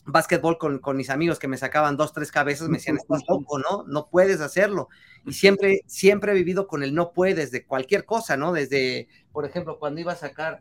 [0.06, 3.60] básquetbol con, con, mis amigos que me sacaban dos, tres cabezas, me decían, estás loco,
[3.60, 3.84] ¿no?
[3.88, 4.90] No puedes hacerlo.
[5.24, 8.54] Y siempre, siempre he vivido con el no puedes de cualquier cosa, ¿no?
[8.54, 10.60] Desde, por ejemplo, cuando iba a sacar,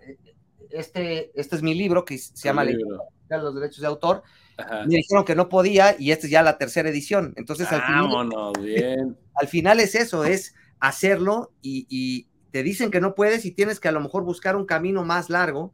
[0.71, 4.23] este, este es mi libro que se llama Los Derechos de Autor,
[4.87, 7.33] me dijeron que no podía y esta es ya la tercera edición.
[7.37, 9.17] Entonces, al final, bien.
[9.35, 13.89] al final es eso, es hacerlo y, te dicen que no puedes y tienes que
[13.89, 15.73] a lo mejor buscar un camino más largo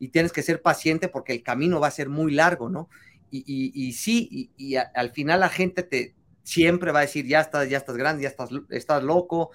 [0.00, 2.88] y tienes que ser paciente porque el camino va a ser muy largo, ¿no?
[3.30, 7.68] Y, y sí, y, al final la gente te siempre va a decir, ya estás,
[7.68, 9.52] ya estás grande, ya estás, estás loco,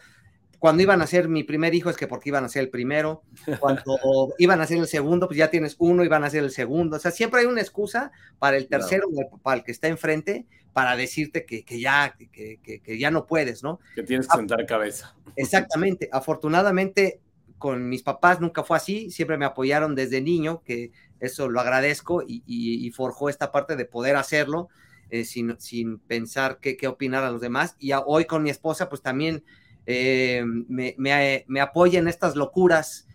[0.62, 3.24] cuando iban a ser mi primer hijo es que porque iban a ser el primero,
[3.60, 3.82] cuando
[4.38, 7.00] iban a ser el segundo, pues ya tienes uno, iban a ser el segundo, o
[7.00, 9.08] sea, siempre hay una excusa para el tercero,
[9.42, 13.80] para el que está enfrente, para decirte que, ya, que, que, ya no puedes, ¿no?
[13.96, 15.16] Que tienes que sentar cabeza.
[15.36, 17.22] Exactamente, afortunadamente
[17.58, 22.24] con mis papás nunca fue así, siempre me apoyaron desde niño, que eso lo agradezco
[22.28, 24.70] y, forjó esta parte de poder hacerlo.
[25.10, 27.76] Eh, sin, sin, pensar qué, qué opinar a los demás.
[27.80, 29.44] Y hoy con mi esposa, pues también
[29.86, 33.08] eh, me, me, apoya en estas locuras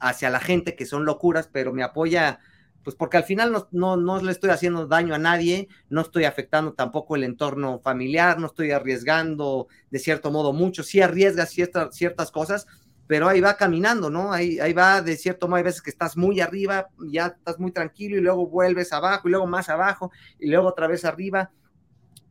[0.00, 2.40] hacia la gente que son locuras, pero me apoya,
[2.84, 6.24] pues porque al final no, no, no, le estoy haciendo daño a nadie, no estoy
[6.24, 11.94] afectando tampoco el entorno familiar, no estoy arriesgando de cierto modo mucho, sí arriesgas ciertas,
[11.94, 12.66] ciertas cosas,
[13.06, 14.32] pero ahí va caminando, ¿no?
[14.32, 17.72] Ahí, ahí va de cierto modo, hay veces que estás muy arriba, ya estás muy
[17.72, 21.50] tranquilo y luego vuelves abajo y luego más abajo y luego otra vez arriba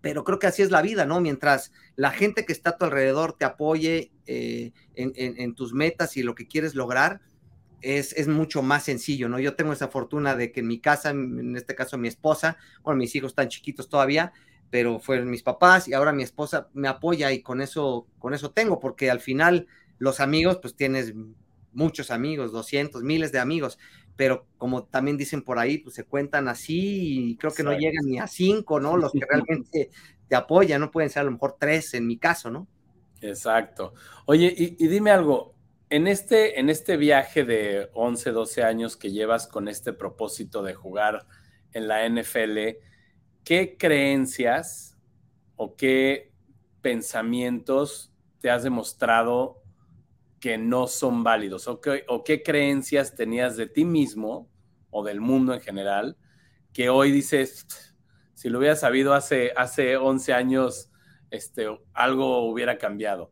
[0.02, 1.22] pero creo que así es la vida, ¿no?
[1.22, 6.24] Mientras la gente que está a tu alrededor te apoye eh, en, tus metas y
[6.24, 7.22] lo que quieres lograr,
[7.82, 9.40] es, mucho más sencillo, ¿no?
[9.40, 13.00] Yo tengo esa fortuna de que en mi casa, en este caso mi esposa, bueno,
[13.00, 14.34] mis hijos están chiquitos todavía,
[14.70, 18.52] pero fueron mis papás y ahora mi esposa me apoya y con eso, con eso
[18.52, 21.14] tengo, porque al final los amigos, pues tienes
[21.74, 23.78] muchos amigos, 200, miles de amigos,
[24.22, 28.06] pero como también dicen por ahí, pues se cuentan así y creo que no llegan
[28.06, 28.96] ni a cinco, ¿no?
[28.96, 29.90] Los que realmente
[30.28, 32.68] te apoyan, no pueden ser a lo mejor tres en mi caso, ¿no?
[33.20, 33.96] Exacto.
[34.28, 35.56] Oye, y, dime algo,
[35.90, 40.76] en este, en este viaje de 11, 12 años que llevas con este propósito de
[40.76, 41.26] jugar
[41.74, 42.78] en la NFL,
[43.44, 45.00] ¿qué creencias
[45.56, 46.32] o qué
[46.84, 49.61] pensamientos te has demostrado
[50.42, 54.50] que no son válidos o, qué creencias tenías de ti mismo
[54.90, 56.18] o del mundo en general
[56.74, 57.66] que hoy dices,
[58.34, 60.90] si lo hubiera sabido hace, hace 11 años,
[61.30, 63.32] este, algo hubiera cambiado.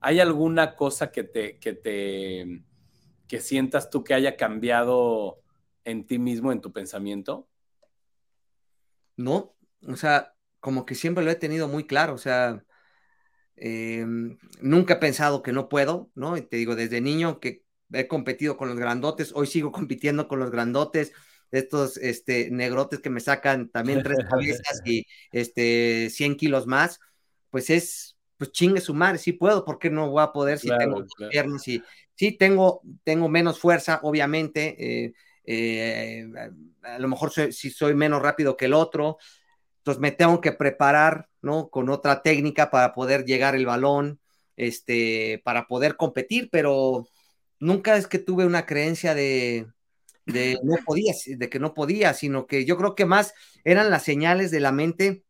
[0.00, 2.62] ¿Hay alguna cosa que te, que te,
[3.26, 5.40] que sientas tú que haya cambiado
[5.84, 7.48] en ti mismo, en tu pensamiento?
[9.16, 9.56] No,
[9.88, 12.64] o sea, como que siempre lo he tenido muy claro, o sea,
[13.56, 16.36] Em, nunca he pensado que no puedo, ¿no?
[16.36, 20.38] Y te digo, desde niño que he competido con los grandotes, hoy sigo compitiendo con
[20.38, 21.12] los grandotes,
[21.52, 27.00] estos este, negrotes que me sacan también tres cabezas y este, 100 kilos más,
[27.50, 30.68] pues es, pues chingue su madre, sí puedo, ¿por qué no voy a poder si
[30.68, 31.66] tengo piernas?
[31.68, 31.82] Y,
[32.14, 35.12] sí, tengo, tengo menos fuerza, obviamente, eh,
[35.44, 36.26] eh,
[36.82, 39.18] a lo mejor si soy menos rápido que el otro,
[39.86, 41.70] entonces me tengo que preparar, ¿no?
[41.70, 44.18] Con otra técnica para poder llegar el balón,
[44.56, 47.06] este, para poder competir, pero
[47.60, 49.68] nunca es que tuve una creencia de,
[50.24, 54.02] de no podía, de que no podía, sino que yo creo que más eran las
[54.02, 55.22] señales de la mente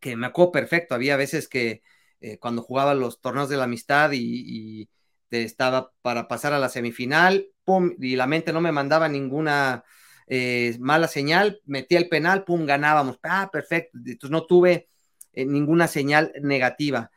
[0.00, 0.94] que me acuerdo perfecto.
[0.94, 1.82] Había veces que
[2.20, 4.88] eh, cuando jugaba los torneos de la amistad y,
[5.32, 9.84] estaba para pasar a la semifinal, pum, y la mente no me mandaba ninguna
[10.32, 13.18] eh, mala señal, metía el penal, pum, ganábamos.
[13.24, 13.98] Ah, perfecto.
[13.98, 14.88] Entonces no tuve
[15.32, 17.10] eh, ninguna señal negativa.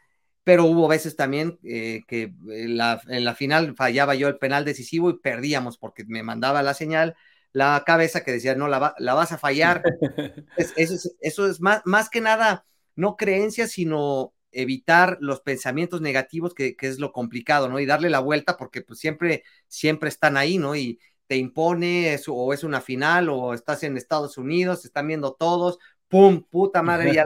[0.43, 5.19] Pero hubo veces también eh, que en la, final fallaba yo el penal decisivo y
[5.19, 7.15] perdíamos porque me mandaba la señal
[7.51, 9.83] la cabeza que decía, no, la, la vas a fallar.
[10.75, 16.87] eso, es, más, más que nada, no creencia, sino evitar los pensamientos negativos, que, que,
[16.87, 17.79] es lo complicado, ¿no?
[17.79, 20.75] Y darle la vuelta porque pues siempre, siempre están ahí, ¿no?
[20.75, 25.79] Y, te impone o es una final o estás en Estados Unidos, están viendo todos,
[26.07, 26.43] ¡pum!
[26.43, 27.25] Puta madre, ya,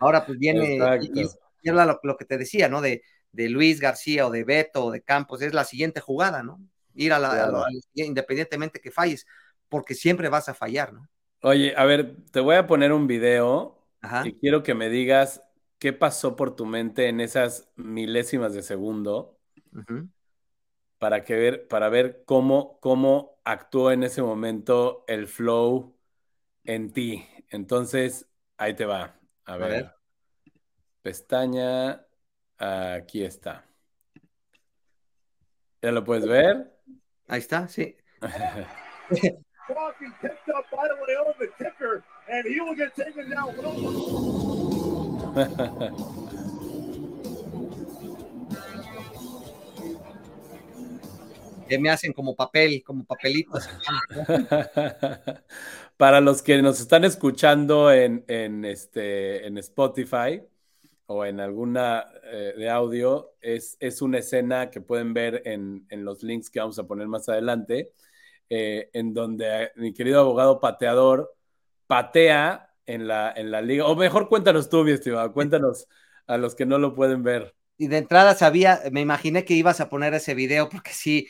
[0.00, 2.80] ahora pues viene, y, es lo, que te decía, ¿no?
[2.80, 6.60] De, de Luis García o de Beto o de Campos, es la siguiente jugada, ¿no?
[6.94, 9.26] Ir a la, independientemente que falles,
[9.68, 11.08] porque siempre vas a fallar, ¿no?
[11.42, 13.86] Oye, a ver, te voy a poner un video
[14.24, 15.42] y quiero que me digas
[15.78, 19.38] qué pasó por tu mente en esas milésimas de segundo
[20.98, 25.96] para, que ver, para ver cómo, cómo actuó en ese momento el flow
[26.64, 27.26] en ti.
[27.50, 29.18] Entonces, ahí te va.
[29.44, 29.94] A ver.
[31.02, 32.04] Pestaña.
[32.58, 33.64] Aquí está.
[35.80, 36.76] ¿Ya lo puedes ver?
[37.28, 37.96] Ahí está, sí.
[51.68, 53.68] que me hacen como papel, como papelitos.
[55.96, 58.24] Para los que nos están escuchando en,
[58.64, 60.42] este, en Spotify
[61.06, 66.22] o en alguna eh, de audio, es, es, una escena que pueden ver en, los
[66.22, 67.92] links que vamos a poner más adelante,
[68.50, 71.34] eh, en donde mi querido abogado pateador
[71.86, 73.86] patea en la, en la liga.
[73.86, 75.86] O mejor cuéntanos tú, mi estimado, cuéntanos
[76.26, 77.54] a los que no lo pueden ver.
[77.76, 81.28] Y de entrada sabía, me imaginé que ibas a poner ese video porque sí,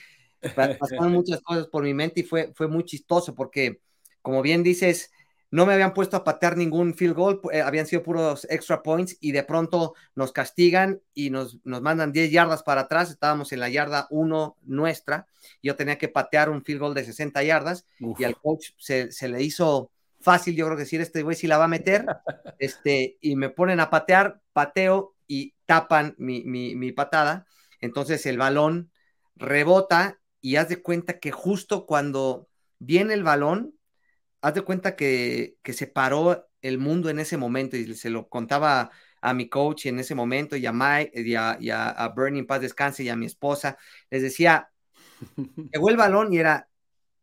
[0.54, 3.80] pasaron muchas cosas por mi mente y fue, fue muy chistoso porque,
[4.22, 5.10] como bien dices,
[5.50, 9.16] no me habían puesto a patear ningún field goal, eh, habían sido puros extra points
[9.20, 13.60] y de pronto nos castigan y nos, nos mandan 10 yardas para atrás, estábamos en
[13.60, 15.26] la yarda 1 nuestra,
[15.62, 19.28] yo tenía que patear un field goal de 60 yardas y al coach se, se,
[19.28, 22.04] le hizo fácil, yo creo que decir, este güey si la va a meter,
[22.58, 27.46] este, y me ponen a patear, pateo y tapan mi, mi, mi patada,
[27.80, 28.90] entonces el balón
[29.36, 32.48] rebota y haz de cuenta que justo cuando
[32.78, 33.74] viene el balón,
[34.40, 38.90] haz de cuenta que, se paró el mundo en ese momento y se lo contaba
[39.20, 43.08] a mi coach en ese momento y a, Mike, y a, Bernie Paz Descanse y
[43.08, 43.78] a mi esposa.
[44.10, 44.70] Les decía,
[45.72, 46.68] llegó el balón y era,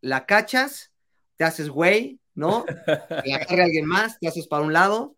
[0.01, 0.91] la cachas,
[1.37, 2.65] te haces güey, ¿no?
[3.25, 5.15] La agarra alguien más, te haces para un lado,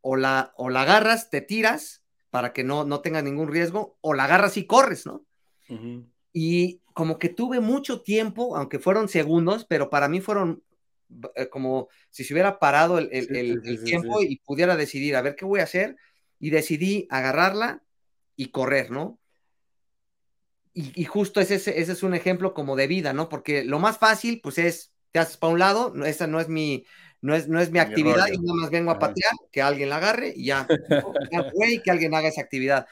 [0.00, 4.14] o la, o la agarras, te tiras para que no, no tengas ningún riesgo, o
[4.14, 5.24] la agarras y corres, ¿no?
[6.32, 10.62] Y como que tuve mucho tiempo, aunque fueron segundos, pero para mí fueron
[11.34, 15.60] eh, como si se hubiera parado el, tiempo y pudiera decidir, a ver qué voy
[15.60, 15.96] a hacer,
[16.38, 17.82] y decidí agarrarla
[18.34, 19.18] y correr, ¿no?
[20.72, 23.28] y, justo ese, ese, es un ejemplo como de vida, ¿no?
[23.28, 26.86] Porque lo más fácil, pues es, te haces para un lado, esa no es mi,
[27.20, 29.98] no es, no es mi actividad, y nada más vengo a patear, que alguien la
[29.98, 30.66] agarre y ya,
[31.84, 32.86] que alguien haga esa actividad.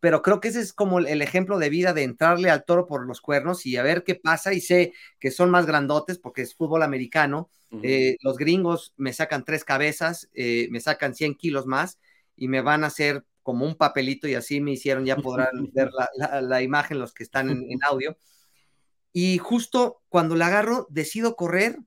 [0.00, 3.06] Pero creo que ese es como el ejemplo de vida de entrarle al toro por
[3.06, 4.52] los cuernos y a ver qué pasa.
[4.52, 7.50] Y sé que son más grandotes porque es fútbol americano.
[7.82, 11.98] Eh, los gringos me sacan tres cabezas, eh, me sacan 100 kilos más
[12.36, 15.90] y me van a hacer como un papelito y así me hicieron, ya podrán ver
[16.14, 18.16] la, imagen los que están en, audio.
[19.12, 21.78] Y justo cuando la agarro, decido correr,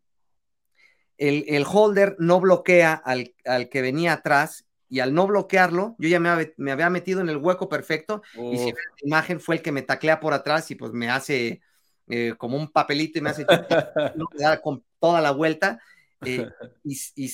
[1.18, 6.10] el, el holder no bloquea al, al, que venía atrás y al no bloquearlo, yo
[6.10, 8.22] ya me, me había metido en el hueco perfecto
[8.52, 11.62] y si la imagen fue el que me taclea por atrás y pues me hace
[12.10, 13.46] eh, como un papelito y me hace
[14.62, 15.80] con toda la vuelta.
[16.26, 16.46] Eh,
[16.84, 17.32] y, y,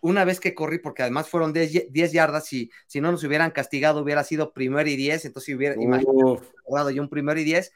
[0.00, 4.02] una vez que corrí, porque además fueron 10, yardas, y si no nos hubieran castigado
[4.02, 7.72] hubiera sido primero y 10, entonces hubiera imaginado yo un primero y 10.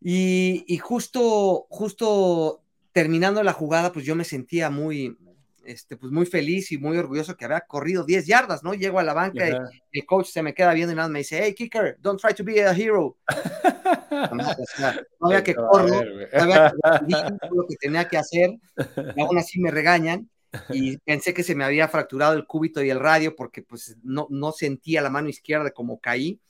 [0.00, 2.62] Y, y, justo, justo
[2.92, 5.18] terminando la jugada, pues yo me sentía muy,
[5.66, 8.74] este, pues muy feliz y muy orgulloso que había corrido 10 yardas, ¿no?
[8.74, 11.40] Llego a la banca y el coach se me queda viendo y nada me dice,
[11.42, 13.16] hey, kicker, don't try to be a hero.
[15.20, 16.74] no había que correr, no había
[17.40, 18.50] que lo que tenía que hacer,
[19.16, 20.28] y aún así me regañan
[20.70, 24.26] y pensé que se me había fracturado el cúbito y el radio porque pues no,
[24.30, 26.40] no sentía la mano izquierda como caí,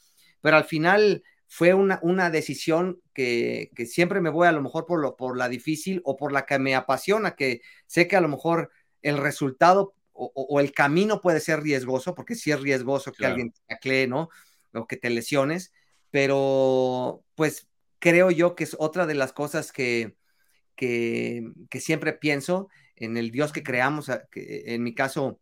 [0.40, 4.86] pero al final fue una, una decisión que, que, siempre me voy a lo mejor
[4.86, 8.20] por, lo, por la difícil o por la que me apasiona, que sé que a
[8.20, 8.70] lo mejor
[9.04, 13.52] el resultado o, o el camino puede ser riesgoso, porque sí es riesgoso que alguien
[13.68, 14.30] te ¿no?
[14.72, 15.72] O que te lesiones,
[16.10, 17.68] pero pues
[18.00, 20.16] creo yo que es otra de las cosas que,
[20.74, 25.40] que, que siempre pienso en el Dios que creamos, que en mi caso,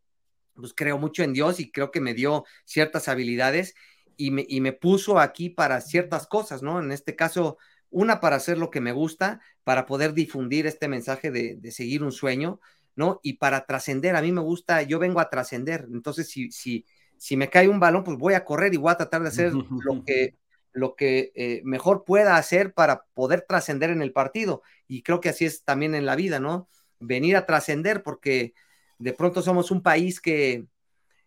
[0.54, 3.74] pues creo mucho en Dios y creo que me dio ciertas habilidades
[4.16, 6.80] y me, y me puso aquí para ciertas cosas, ¿no?
[6.80, 7.58] En este caso,
[7.90, 12.02] una para hacer lo que me gusta, para poder difundir este mensaje de, de seguir
[12.02, 12.60] un sueño,
[12.96, 13.20] ¿no?
[13.22, 16.84] Y para trascender, a mí me gusta, yo vengo a trascender, entonces si, si,
[17.16, 19.52] si me cae un balón, pues voy a correr y voy a tratar de hacer
[19.52, 19.62] lo
[20.06, 20.36] que,
[20.72, 24.62] lo que eh, mejor pueda hacer para poder trascender en el partido.
[24.88, 26.68] Y creo que así es también en la vida, ¿no?
[27.02, 28.54] venir a trascender, porque
[28.98, 30.66] de pronto somos un país que,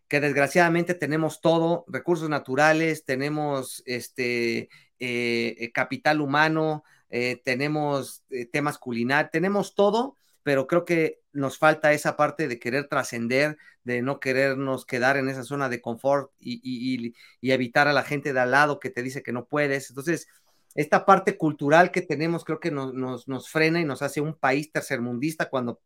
[0.08, 8.78] que desgraciadamente tenemos todo, recursos naturales, tenemos este eh, eh, capital humano, eh, tenemos temas
[8.78, 14.20] culinarios, tenemos todo, pero creo que nos falta esa parte de querer trascender, de no
[14.20, 18.52] querernos quedar en esa zona de confort y, y, evitar a la gente de al
[18.52, 19.90] lado que te dice que no puedes.
[19.90, 20.28] Entonces,
[20.74, 24.34] esta parte cultural que tenemos creo que nos, nos, nos frena y nos hace un
[24.34, 25.82] país tercermundista cuando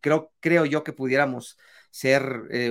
[0.00, 1.58] creo, creo yo que pudiéramos
[1.90, 2.70] ser eh,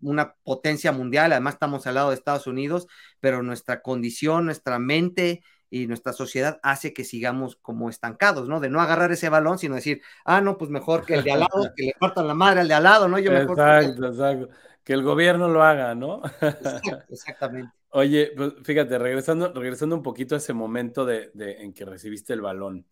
[0.00, 1.32] una potencia mundial.
[1.32, 2.88] Además estamos al lado de Estados Unidos,
[3.20, 8.60] pero nuestra condición, nuestra mente y nuestra sociedad hace que sigamos como estancados, ¿no?
[8.60, 11.40] De no agarrar ese balón, sino decir, ah, no, pues mejor que el de al
[11.40, 13.18] lado, que le partan la madre al de al lado, ¿no?
[13.18, 14.48] Yo mejor exacto, exacto.
[14.82, 16.22] Que el gobierno lo haga, ¿no?
[17.10, 17.72] exactamente.
[17.90, 22.40] Oye, pues fíjate, regresando, regresando un poquito a ese momento de, en que recibiste el
[22.40, 22.86] balón.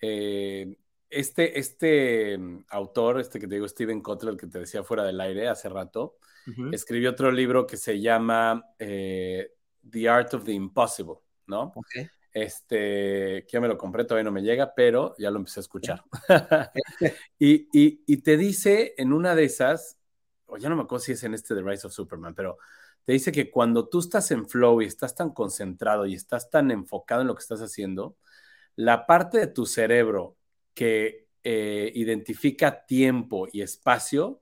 [0.00, 0.76] Eh,
[1.08, 5.20] este, este mm, autor, este que te digo, Steven Kotler, que te decía fuera del
[5.20, 6.16] aire hace rato,
[6.70, 9.50] escribió otro libro que se llama eh,
[9.90, 11.16] The Art of the Impossible,
[11.46, 11.72] ¿no?
[12.32, 15.62] Este, que ya me lo compré, todavía no me llega, pero ya lo empecé a
[15.62, 16.04] escuchar.
[17.38, 19.98] y, y, te dice en una de esas,
[20.46, 22.58] o ya no me acuerdo si es en este The Rise of Superman, pero
[23.04, 26.70] te dice que cuando tú estás en flow y estás tan concentrado y estás tan
[26.70, 28.16] enfocado en lo que estás haciendo,
[28.74, 30.36] la parte de tu cerebro
[30.74, 34.40] que eh, identifica tiempo y espacio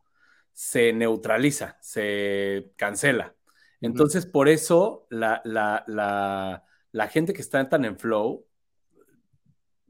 [0.54, 3.34] se neutraliza, se cancela.
[3.80, 6.64] Entonces, por eso la, la,
[7.08, 8.46] gente que está tan en flow,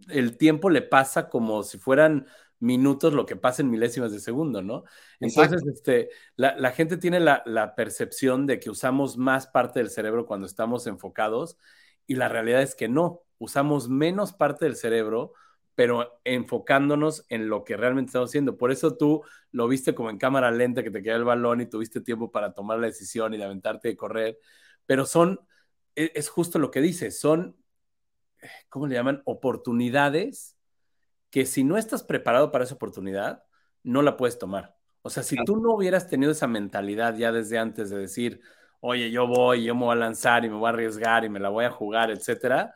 [0.09, 2.27] el tiempo le pasa como si fueran
[2.61, 4.85] minutos lo que pasa en milésimas de segundo, ¿no?
[5.21, 10.47] Entonces, este, la, gente tiene la, percepción de que usamos más parte del cerebro cuando
[10.47, 11.59] estamos enfocados
[12.07, 15.35] y la realidad es que no, usamos menos parte del cerebro,
[15.75, 18.57] pero enfocándonos en lo que realmente estamos haciendo.
[18.57, 21.67] Por eso tú lo viste como en cámara lenta, que te queda el balón y
[21.67, 24.39] tuviste tiempo para tomar la decisión y de aventarte y correr,
[24.87, 25.41] pero son,
[25.97, 27.57] e, es justo lo que dices, son,
[28.69, 29.23] ¿cómo le llaman?
[29.25, 30.57] Oportunidades
[31.31, 33.45] que si no estás preparado para esa oportunidad,
[33.83, 34.77] no la puedes tomar.
[35.03, 38.41] O sea, si tú no hubieras tenido esa mentalidad ya desde antes de decir,
[38.81, 41.41] oye, yo voy, yo me voy a lanzar y me voy a arriesgar y me
[41.41, 42.75] la voy a jugar, etcétera,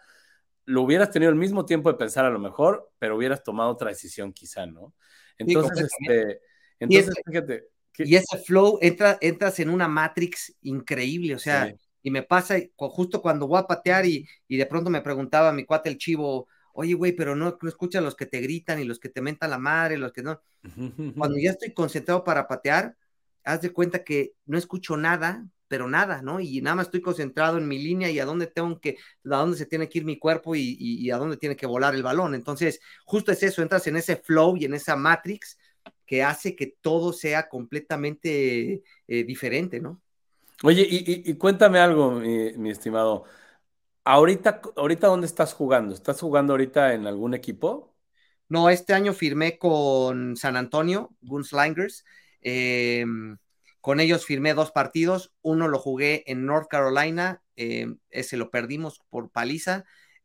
[0.65, 3.89] lo hubieras tenido el mismo tiempo de pensar a lo mejor, pero hubieras tomado otra
[3.89, 4.95] decisión quizá, ¿no?
[5.39, 6.41] Entonces, este,
[6.79, 7.69] entonces y ese, fíjate.
[7.99, 11.75] Y ese flow, entra, entras en una matrix increíble, o sea,
[12.09, 15.67] y me pasa justo cuando voy a patear y, y de pronto me preguntaba mi
[15.67, 18.99] cuate el chivo, oye, güey, pero no, no escuchas los que te gritan y los
[18.99, 20.41] que te mentan la madre, los que no.
[21.17, 22.97] Cuando ya estoy concentrado para patear,
[23.45, 26.41] haz de cuenta que no escucho nada, pero nada, ¿no?
[26.41, 28.97] Y nada más estoy concentrado en mi línea y a dónde tengo que,
[29.27, 32.03] a dónde se tiene que ir mi cuerpo y, a dónde tiene que volar el
[32.03, 32.35] balón.
[32.35, 35.59] Entonces, justo es eso, entras en ese flow y en esa matrix
[36.07, 40.01] que hace que todo sea completamente eh, diferente, ¿no?
[40.65, 43.25] Oye, y, cuéntame algo, mi, mi estimado.
[44.05, 45.95] Ahorita, ahorita, ¿dónde estás jugando?
[45.95, 47.95] ¿Estás jugando ahorita en algún equipo?
[48.49, 52.05] No, este año firmé con San Antonio, Gunslingers.
[52.41, 53.37] Em,
[53.81, 55.33] con ellos firmé dos partidos.
[55.43, 59.85] Uno lo jugué en North Carolina, em, ese lo perdimos por paliza.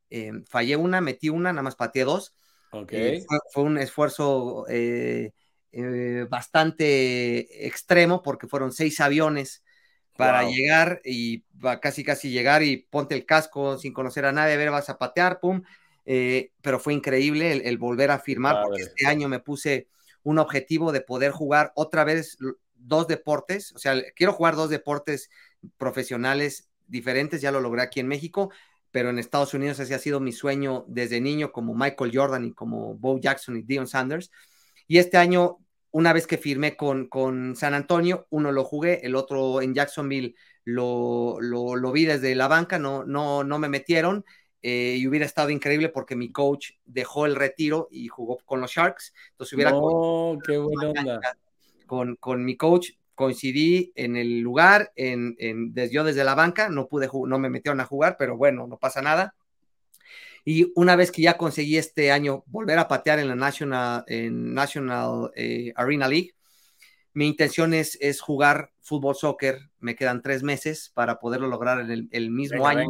[0.09, 2.33] Em, fallé una, metí una, nada más pateé dos.
[2.71, 3.17] Okay.
[3.17, 5.33] Eh, fue, un esfuerzo eh,
[5.71, 9.63] eh, bastante extremo porque fueron seis aviones
[10.15, 14.53] para llegar y va casi casi llegar y ponte el casco sin conocer a nadie,
[14.53, 15.63] a ver, vas a patear, pum.
[16.05, 19.87] Eh, pero fue increíble el, volver a firmar, porque este año me puse
[20.23, 22.37] un objetivo de poder jugar otra vez
[22.75, 25.29] dos deportes, o sea, quiero jugar dos deportes
[25.77, 28.51] profesionales diferentes, ya lo logré aquí en México,
[28.91, 32.53] pero en Estados Unidos ese ha sido mi sueño desde niño, como Michael Jordan y
[32.53, 34.29] como Bo Jackson y Dion Sanders.
[34.87, 35.59] Y este año
[35.93, 40.35] una vez que firmé con, con San Antonio, uno lo jugué, el otro en Jacksonville
[40.65, 44.25] lo, lo, vi desde la banca, no, no, no me metieron.
[44.63, 48.71] Eh, y hubiera estado increíble porque mi coach dejó el retiro y jugó con los
[48.71, 49.13] Sharks.
[49.31, 51.21] Entonces hubiera oh, qué buena onda.
[51.85, 56.87] Con, con, mi coach coincidí en el lugar, en, en, yo desde la banca, no
[56.87, 59.35] pude, no me metieron a jugar, pero bueno, no pasa nada.
[60.45, 64.53] Y una vez que ya conseguí este año volver a patear en la National, en
[64.53, 66.35] National eh, Arena League,
[67.13, 69.69] mi intención es, es, jugar fútbol soccer.
[69.79, 72.89] Me quedan tres meses para poderlo lograr en el, mismo año.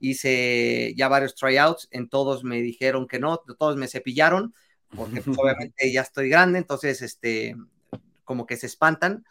[0.00, 4.54] Hice ya varios tryouts, en todos me dijeron que no, todos me cepillaron,
[4.94, 7.56] porque pues, obviamente ya estoy grande, entonces este,
[8.24, 9.24] como que se espantan.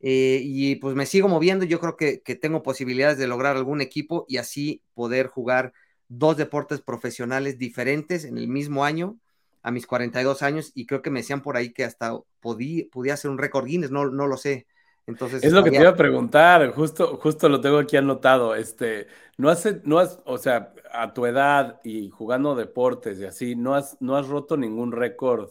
[0.00, 3.80] Eh, y pues me sigo moviendo, yo creo que, que tengo posibilidades de lograr algún
[3.80, 5.72] equipo y así poder jugar
[6.08, 9.18] dos deportes profesionales diferentes en el mismo año,
[9.62, 13.14] a mis 42 años, y creo que me decían por ahí que hasta podía, podía
[13.14, 14.66] hacer un récord Guinness, no, no lo sé.
[15.06, 18.56] Entonces, es lo que te iba a preguntar, justo, justo lo tengo aquí anotado.
[18.56, 23.54] Este, no hace, no has, o sea, a tu edad y jugando deportes y así,
[23.54, 25.50] ¿no has, no has roto ningún récord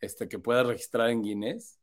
[0.00, 1.78] este, que puedas registrar en Guinness?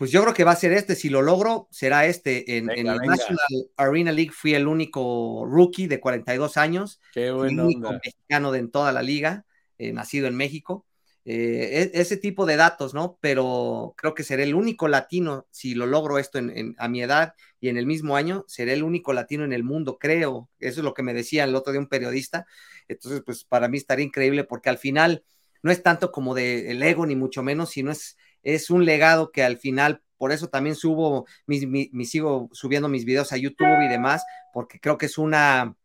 [0.00, 0.96] Pues yo creo que va a ser este.
[0.96, 2.56] Si lo logro, será este.
[2.56, 3.38] En, el National
[3.76, 7.02] Arena League fui el único rookie de 42 años.
[7.12, 7.64] Qué bueno.
[7.64, 9.44] El único mexicano de en toda la liga,
[9.76, 10.86] eh, nacido en México.
[11.26, 13.18] Eh, e, ese tipo de datos, ¿no?
[13.20, 16.38] Pero creo que seré el único latino, si lo logro esto
[16.78, 19.98] a mi edad y en el mismo año, seré el único latino en el mundo,
[19.98, 20.48] creo.
[20.60, 22.46] Eso es lo que me decía el otro día un periodista.
[22.88, 25.24] Entonces, pues para mí estaría increíble porque al final
[25.62, 29.30] no es tanto como de el ego, ni mucho menos, sino es es un legado
[29.32, 31.66] que al final, por eso también subo, mis,
[32.10, 35.76] sigo subiendo mis videos a YouTube y demás, porque creo que es una,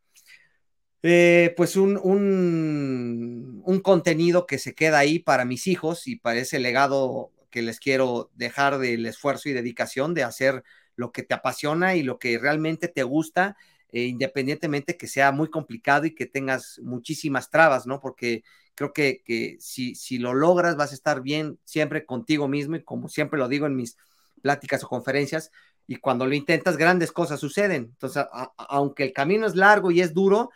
[1.02, 6.40] eh, pues un, un, un, contenido que se queda ahí para mis hijos y para
[6.40, 10.64] ese legado que les quiero dejar del esfuerzo y dedicación de hacer
[10.96, 13.56] lo que te apasiona y lo que realmente te gusta,
[13.90, 18.00] eh, independientemente que sea muy complicado y que tengas muchísimas trabas, ¿no?
[18.00, 18.42] Porque
[18.74, 22.84] creo que, que si, si, lo logras vas a estar bien siempre contigo mismo y
[22.84, 23.96] como siempre lo digo en mis
[24.42, 25.50] pláticas o conferencias,
[25.86, 27.84] y cuando lo intentas grandes cosas suceden.
[27.92, 28.24] Entonces,
[28.56, 30.50] aunque el camino es largo y es duro,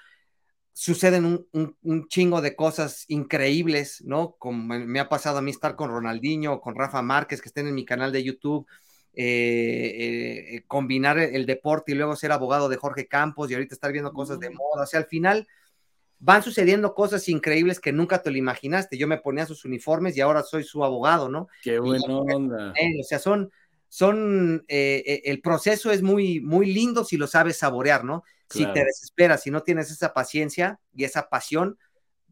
[0.73, 4.37] suceden un, un, chingo de cosas increíbles, ¿no?
[4.39, 7.75] Como me, ha pasado a mí estar con Ronaldinho, con Rafa Márquez, que estén en
[7.75, 8.67] mi canal de YouTube,
[9.23, 13.93] eh, eh, combinar el, deporte y luego ser abogado de Jorge Campos y ahorita estar
[13.93, 14.85] viendo cosas de moda.
[14.85, 15.47] O sea, al final
[16.19, 18.97] van sucediendo cosas increíbles que nunca te lo imaginaste.
[18.97, 21.49] Yo me ponía sus uniformes y ahora soy su abogado, ¿no?
[21.63, 22.73] Qué buena onda.
[22.73, 23.53] o sea, son,
[23.91, 28.25] son, eh, el proceso es muy, muy lindo si lo sabes saborear, ¿no?
[28.49, 31.79] Si te desesperas, si no tienes esa paciencia y esa pasión,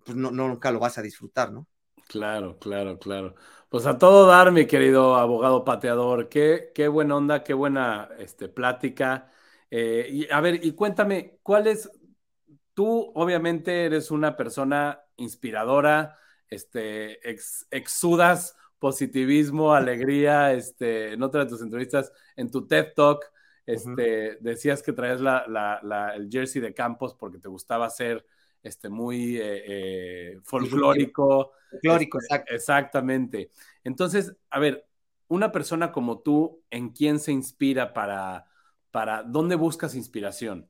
[0.06, 1.66] pues no, nunca lo vas a disfrutar, ¿no?
[2.08, 3.34] Claro, claro, claro.
[3.68, 6.28] Pues a todo dar, mi querido abogado pateador.
[6.28, 9.30] Qué, qué buena onda, qué buena este, plática.
[9.70, 11.90] Eh, y, a ver, y cuéntame, ¿cuál es,
[12.78, 16.16] Tú obviamente eres una persona inspiradora,
[16.48, 17.18] este,
[17.72, 23.24] exudas positivismo, alegría, este, en otra de tus entrevistas, en tu TED Talk,
[23.66, 28.24] este, decías que traes el jersey de Campos porque te gustaba ser
[28.62, 31.52] este, muy eh, eh, folclórico.
[31.70, 33.50] Folclórico, este, Exactamente.
[33.84, 34.86] Entonces, a ver,
[35.28, 38.46] una persona como tú, ¿en quién se inspira para,
[38.90, 40.68] para, dónde buscas inspiración?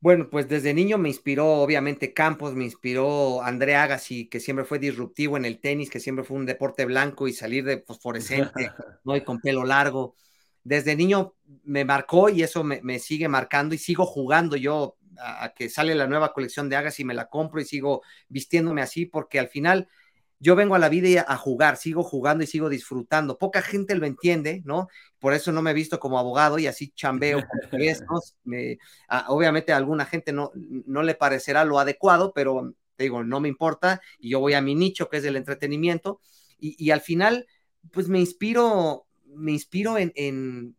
[0.00, 4.78] Bueno, pues desde niño me inspiró, obviamente, Campos, me inspiró André Agassi, que siempre fue
[4.78, 8.70] disruptivo en el tenis, que siempre fue un deporte blanco y salir de fosforescente,
[9.04, 9.16] ¿no?
[9.16, 10.14] Y con pelo largo.
[10.62, 11.34] Desde niño
[11.64, 15.68] me marcó y eso me, me sigue marcando y sigo jugando yo a, a, que
[15.68, 19.48] sale la nueva colección de Agassi, me la compro y sigo vistiéndome así, porque al
[19.48, 19.88] final
[20.40, 23.38] yo vengo a la vida a jugar, sigo jugando y sigo disfrutando.
[23.38, 24.88] Poca gente lo entiende, ¿no?
[25.18, 27.38] Por eso no me he visto como abogado y así chambeo.
[29.08, 33.40] a, obviamente a alguna gente no, no le parecerá lo adecuado, pero te digo, no
[33.40, 36.20] me importa y yo voy a mi nicho, que es el entretenimiento.
[36.58, 37.46] Y, y al final,
[37.90, 40.76] pues me inspiro, me inspiro en, en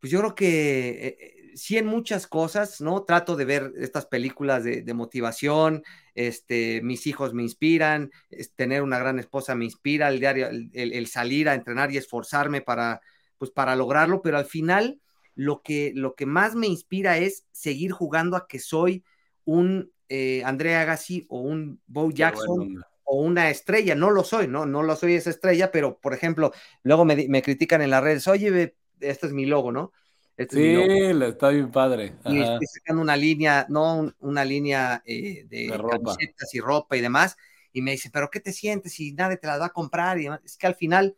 [0.00, 1.36] pues yo creo que...
[1.58, 3.02] Sí en muchas cosas, ¿no?
[3.02, 5.82] Trato de ver estas películas de, de motivación,
[6.14, 10.70] este, mis hijos me inspiran, es, tener una gran esposa me inspira, el diario, el,
[10.72, 13.00] el, salir a entrenar y esforzarme para,
[13.38, 15.00] pues, para lograrlo, pero al final
[15.34, 19.04] lo que, lo que más me inspira es seguir jugando a que soy
[19.44, 22.56] un eh, André Agassi o un Bo Jackson.
[22.56, 26.12] Bueno o una estrella, no lo soy, no, no lo soy esa estrella, pero por
[26.12, 26.52] ejemplo,
[26.82, 29.92] luego me, me critican en las redes, oye, este es mi logo, ¿no?
[30.38, 32.14] Este sí, está bien padre.
[32.20, 32.32] Ajá.
[32.32, 35.98] Y estoy sacando una línea, no una línea eh, de, de ropa.
[35.98, 37.36] camisetas y ropa y demás.
[37.72, 40.18] Y me dice, ¿pero qué te sientes si nadie te la va a comprar?
[40.18, 40.40] Y demás.
[40.44, 41.16] Es que al final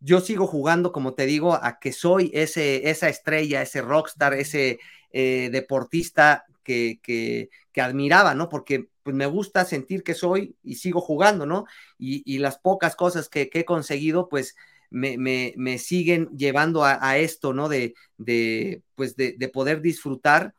[0.00, 4.78] yo sigo jugando, como te digo, a que soy ese, esa estrella, ese rockstar, ese
[5.12, 8.48] eh, deportista que, que, que, admiraba, ¿no?
[8.48, 11.66] Porque pues me gusta sentir que soy y sigo jugando, ¿no?
[11.98, 14.56] Y, y las pocas cosas que, que he conseguido, pues
[14.90, 17.68] me, me, me siguen llevando a, a esto, ¿no?
[17.68, 20.54] De, de pues de, de, poder disfrutar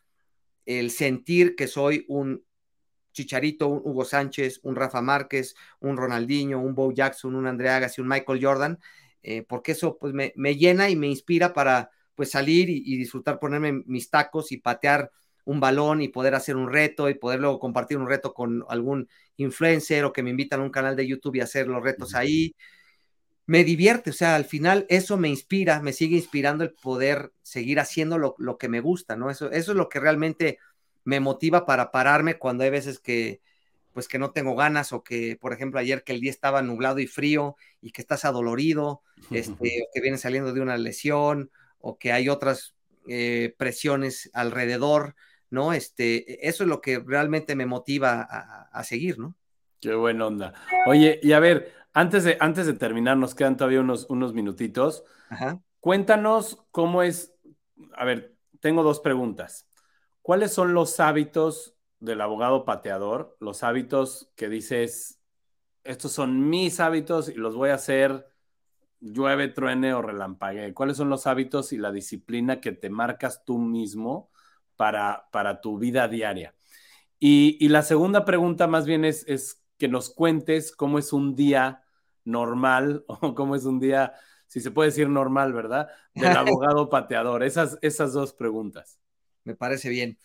[0.66, 2.44] el sentir que soy un
[3.14, 8.02] Chicharito, un Hugo Sánchez, un Rafa Márquez, un Ronaldinho, un Bo Jackson, un André Agassi,
[8.02, 8.80] un Michael Jordan,
[9.24, 12.98] eh, porque eso pues me, me, llena y me inspira para pues salir y, y,
[12.98, 15.12] disfrutar, ponerme mis tacos y patear
[15.46, 19.08] un balón y poder hacer un reto y poder luego compartir un reto con algún
[19.38, 22.54] influencer o que me invitan a un canal de YouTube y hacer los retos ahí
[23.48, 27.80] me divierte, o sea, al final eso me inspira, me sigue inspirando el poder seguir
[27.80, 29.32] haciendo lo, lo, que me gusta, ¿no?
[29.32, 30.60] Eso, eso es lo que realmente
[31.06, 33.42] me motiva para pararme cuando hay veces que,
[33.94, 37.00] pues que no tengo ganas o que, por ejemplo, ayer que el día estaba nublado
[37.00, 41.98] y frío y que estás adolorido, este, o que vienes saliendo de una lesión o
[41.98, 42.76] que hay otras
[43.08, 45.16] eh, presiones alrededor,
[45.50, 45.72] ¿no?
[45.72, 49.36] Este, eso es lo que realmente me motiva a, a seguir, ¿no?
[49.80, 50.54] Qué buena onda.
[50.88, 55.04] Oye, y a ver, antes de, antes de terminar, nos quedan todavía unos, unos minutitos.
[55.30, 55.62] Ajá.
[55.80, 57.34] Cuéntanos cómo es.
[57.96, 59.70] A ver, tengo dos preguntas.
[60.22, 63.38] ¿Cuáles son los hábitos del abogado pateador?
[63.40, 65.22] Los hábitos que dices,
[65.84, 68.28] estos son mis hábitos y los voy a hacer
[69.00, 70.74] llueve, truene o relampague.
[70.74, 74.32] ¿Cuáles son los hábitos y la disciplina que te marcas tú mismo
[74.76, 76.56] para, para tu vida diaria?
[77.20, 81.36] Y, y la segunda pregunta más bien es, es que nos cuentes cómo es un
[81.36, 81.84] día
[82.24, 84.14] normal o cómo es un día,
[84.48, 85.88] si se puede decir normal, ¿verdad?
[86.14, 87.44] Del abogado pateador.
[87.44, 89.00] Esas, esas dos preguntas.
[89.44, 90.18] Me parece bien.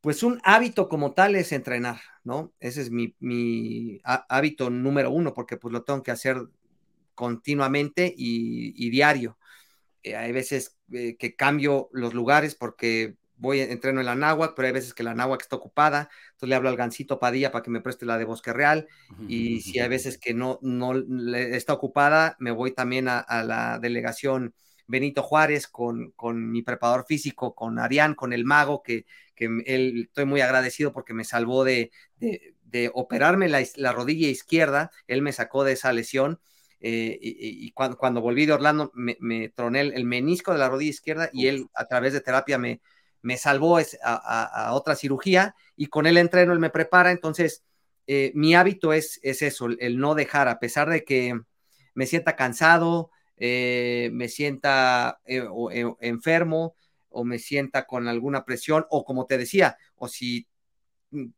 [0.00, 2.52] Pues un hábito como tal es entrenar, ¿no?
[2.60, 6.36] Ese es mi, mi hábito número uno, porque pues lo tengo que hacer
[7.14, 9.38] continuamente y, y diario.
[10.02, 14.66] Eh, hay veces eh, que cambio los lugares porque voy, entreno en la náhuac, pero
[14.66, 17.70] hay veces que la náhuac está ocupada, entonces le hablo al Gancito Padilla para que
[17.70, 18.88] me preste la de Bosque Real,
[19.28, 20.94] y si hay veces que no, no
[21.34, 24.54] está ocupada, me voy también a, a la delegación
[24.86, 30.04] Benito Juárez con, con, mi preparador físico, con Arián, con el mago, que, que él,
[30.08, 35.22] estoy muy agradecido porque me salvó de, de, de operarme la, la, rodilla izquierda, él
[35.22, 36.40] me sacó de esa lesión.
[36.80, 40.58] Eh, y, y cuando, cuando, volví de Orlando me, me troné el, el, menisco de
[40.58, 42.82] la rodilla izquierda y él a través de terapia me,
[43.24, 47.64] me salvó a, a, a, otra cirugía y con el entreno él me prepara, entonces
[48.06, 51.40] eh, mi hábito es, es eso, el no dejar, a pesar de que
[51.94, 55.70] me sienta cansado, eh, me sienta eh, o,
[56.00, 56.76] enfermo
[57.08, 60.46] o me sienta con alguna presión o como te decía, o si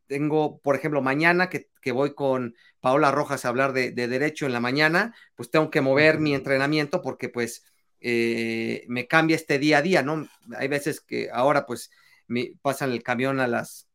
[0.08, 4.46] tengo, por ejemplo, mañana que, que voy con Paola Rojas a hablar de, de, derecho
[4.46, 7.64] en la mañana, pues tengo que mover mi entrenamiento porque pues
[8.08, 10.28] eh, me cambia este día a día, ¿no?
[10.56, 11.90] Hay veces que ahora pues
[12.28, 13.88] me pasan el camión a las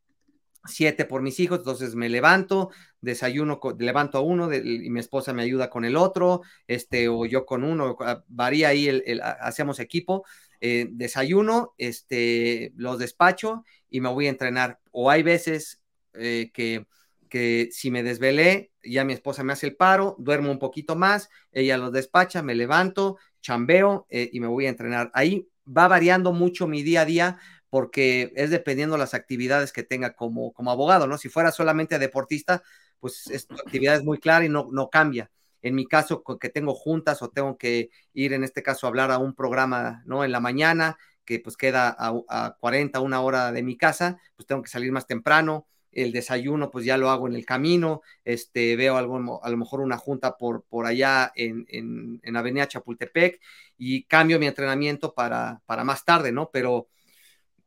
[0.65, 5.31] 7 por mis hijos, entonces me levanto, desayuno, levanto a uno de, y mi esposa
[5.31, 7.97] me ayuda con el otro, este, o yo con uno,
[8.27, 10.25] varía ahí, el hacemos equipo,
[10.59, 14.81] eh, desayuno, este, los despacho y me voy a entrenar.
[14.91, 15.81] O hay veces
[16.15, 16.85] eh, que,
[17.29, 21.29] que si me desvelé, ya mi esposa me hace el paro, duermo un poquito más,
[21.53, 25.11] ella los despacha, me levanto, chambeo eh, y me voy a entrenar.
[25.13, 27.39] Ahí va variando mucho mi día a día,
[27.69, 31.17] porque es dependiendo las actividades que tenga como, como abogado, ¿no?
[31.17, 32.63] Si fuera solamente deportista,
[32.99, 35.31] pues esta actividad es muy clara y no, no cambia.
[35.61, 39.11] En mi caso, que tengo juntas o tengo que ir, en este caso, a hablar
[39.11, 40.23] a un programa, ¿no?
[40.23, 44.47] En la mañana, que pues queda a, a 40, una hora de mi casa, pues
[44.47, 48.75] tengo que salir más temprano, el desayuno pues ya lo hago en el camino, este,
[48.75, 53.41] veo algo, a lo mejor una junta por, por allá en, en, en Avenida Chapultepec
[53.77, 56.49] y cambio mi entrenamiento para, para más tarde, ¿no?
[56.51, 56.87] Pero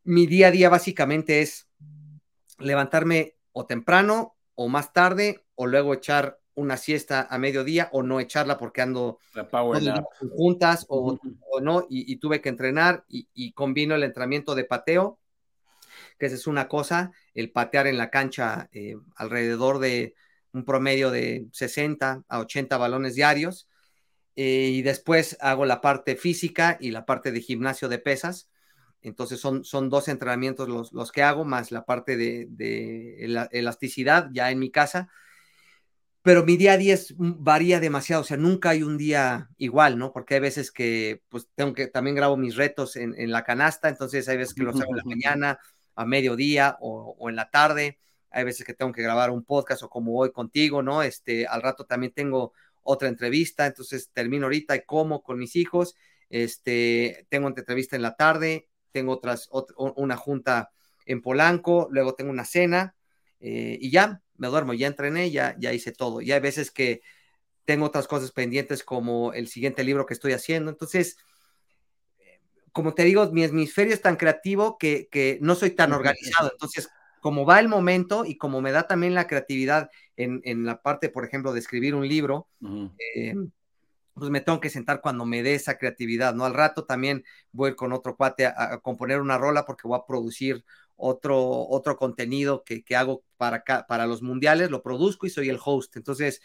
[0.05, 1.69] mi día a día básicamente es
[2.59, 8.21] levantarme o temprano o más tarde o luego echar una siesta a mediodía o no
[8.21, 9.19] echarla porque ando
[10.37, 14.65] juntas o, o, no y, y, tuve que entrenar y, y combino el entrenamiento de
[14.65, 15.19] pateo
[16.19, 20.15] que esa es una cosa, el patear en la cancha eh, alrededor de
[20.53, 23.69] un promedio de 60 a 80 balones diarios.
[24.37, 28.49] Eh, y después hago la parte física y la parte de gimnasio de pesas.
[29.01, 34.29] Entonces son, son dos entrenamientos los, los que hago, más la parte de, de elasticidad
[34.33, 35.09] ya en mi casa
[36.25, 39.99] pero mi día a día es, varía demasiado, o sea, nunca hay un día igual,
[39.99, 40.11] ¿no?
[40.11, 43.91] Porque hay veces que, pues, tengo que, también grabo mis retos en, en la canasta,
[43.91, 45.59] entonces hay veces que los hago en la mañana,
[45.95, 47.99] a mediodía o, o, en la tarde.
[48.31, 51.03] Hay veces que tengo que grabar un podcast o como hoy contigo, ¿no?
[51.03, 55.95] Este, al rato también tengo otra entrevista, entonces termino ahorita y como con mis hijos.
[56.29, 60.71] Este, tengo otra entrevista en la tarde, tengo otras, otra, una junta
[61.07, 62.95] en Polanco, luego tengo una cena
[63.41, 66.21] eh, y ya me duermo, ya entrené, ya, ya hice todo.
[66.21, 67.03] Y hay veces que
[67.65, 70.71] tengo otras cosas pendientes como el siguiente libro que estoy haciendo.
[70.71, 71.17] Entonces,
[72.75, 76.51] como te digo, mi hemisferio es tan creativo que, que no soy tan organizado.
[76.51, 80.83] Entonces, como va el momento y como me da también la creatividad en, en la
[80.83, 82.93] parte, por ejemplo, de escribir un libro, uh -huh.
[83.15, 83.35] eh,
[84.13, 86.45] pues me tengo que sentar cuando me dé esa creatividad, ¿no?
[86.45, 90.07] Al rato también voy con otro cuate a, a, componer una rola porque voy a
[90.07, 90.65] producir
[90.97, 95.61] otro, otro contenido que, que hago para, para los mundiales, lo produzco y soy el
[95.65, 95.97] host.
[95.97, 96.41] Entonces,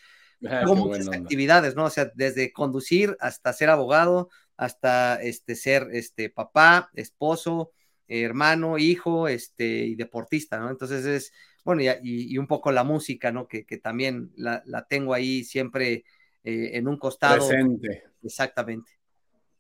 [0.48, 1.86] ah, hago muchas actividades, ¿no?
[1.86, 7.72] O sea, desde conducir hasta ser abogado, hasta este, ser este, papá, esposo,
[8.10, 10.70] hermano, hijo, este, y deportista, ¿no?
[10.70, 11.32] Entonces es,
[11.64, 13.48] bueno, y, y, un poco la música, ¿no?
[13.48, 16.04] Que, que también la, la, tengo ahí siempre
[16.44, 17.48] eh, en un costado.
[17.48, 18.04] Presente.
[18.22, 18.92] Exactamente.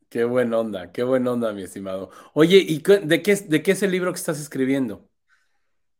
[0.09, 2.09] Qué buena onda, qué buena onda, mi estimado.
[2.33, 5.07] Oye, ¿y de qué, de qué es el libro que estás escribiendo?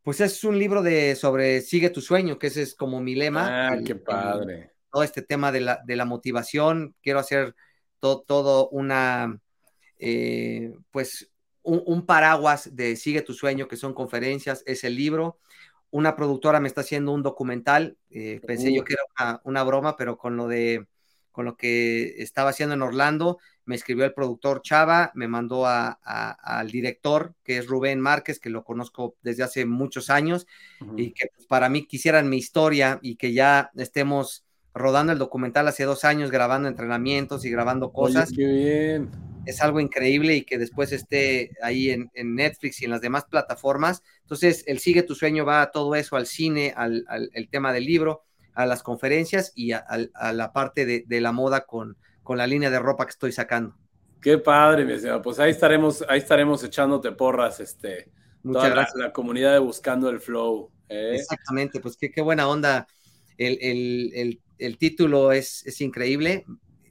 [0.02, 3.68] Pues es un libro de sobre Sigue tu sueño, que ese es como mi lema.
[3.68, 4.54] Ah, el, qué padre.
[4.54, 7.54] El, todo este tema de la, de la motivación, quiero hacer
[8.00, 9.38] todo, todo una,
[9.98, 11.30] eh, pues,
[11.62, 15.38] un, un, paraguas de Sigue tu sueño, que son conferencias, es el libro.
[15.90, 18.76] Una productora me está haciendo un documental, eh, pensé uh.
[18.76, 20.86] yo que era una, una, broma, pero con lo de
[21.32, 26.00] con lo que estaba haciendo en Orlando, me escribió el productor Chava, me mandó a,
[26.02, 30.46] a, al director, que es Rubén Márquez, que lo conozco desde hace muchos años,
[30.80, 31.00] uh -huh.
[31.00, 34.44] y que pues, para mí quisieran mi historia y que ya estemos
[34.74, 38.30] rodando el documental hace dos años, grabando entrenamientos y grabando cosas.
[38.30, 39.10] Oye, qué bien.
[39.46, 43.24] Es algo increíble y que después esté ahí en, en, Netflix y en las demás
[43.24, 44.02] plataformas.
[44.20, 47.72] Entonces, el Sigue tu Sueño va a todo eso, al cine, al, al el tema
[47.72, 48.22] del libro,
[48.54, 52.46] a las conferencias y a, a la parte de, de, la moda con, con la
[52.46, 53.76] línea de ropa que estoy sacando.
[54.20, 55.22] Qué padre, mi señor.
[55.22, 58.10] Pues ahí estaremos, ahí estaremos echándote porras, este,
[58.42, 58.96] Muchas toda gracias.
[58.96, 60.70] La, la, comunidad de Buscando el Flow.
[60.88, 61.16] ¿eh?
[61.16, 62.86] Exactamente, pues qué, qué buena onda.
[63.40, 66.44] El, el, el, el título es, es, increíble.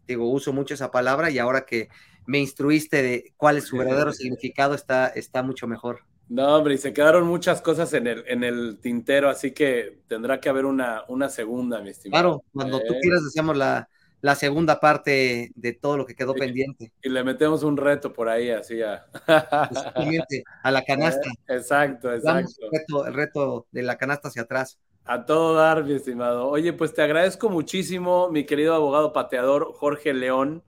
[0.08, 1.90] Digo, uso mucho esa palabra y ahora que
[2.26, 6.02] me instruiste de cuál es su verdadero significado, está, está mucho mejor.
[6.28, 10.40] No, hombre, y se quedaron muchas cosas en el, en el tintero, así que tendrá
[10.40, 12.24] que haber una, una segunda, mi estimado.
[12.24, 12.84] Claro, cuando eh.
[12.88, 13.88] tú quieras, decíamos la,
[14.22, 16.92] la segunda parte de todo lo que quedó y, pendiente.
[17.04, 21.30] Y le metemos un reto por ahí, así a, a la canasta.
[21.30, 22.66] Eh, exacto, exacto.
[22.66, 24.80] El reto, el reto de la canasta hacia atrás.
[25.12, 26.48] A todo dar, mi estimado.
[26.50, 30.64] Oye, pues te agradezco muchísimo, mi querido abogado pateador Jorge León.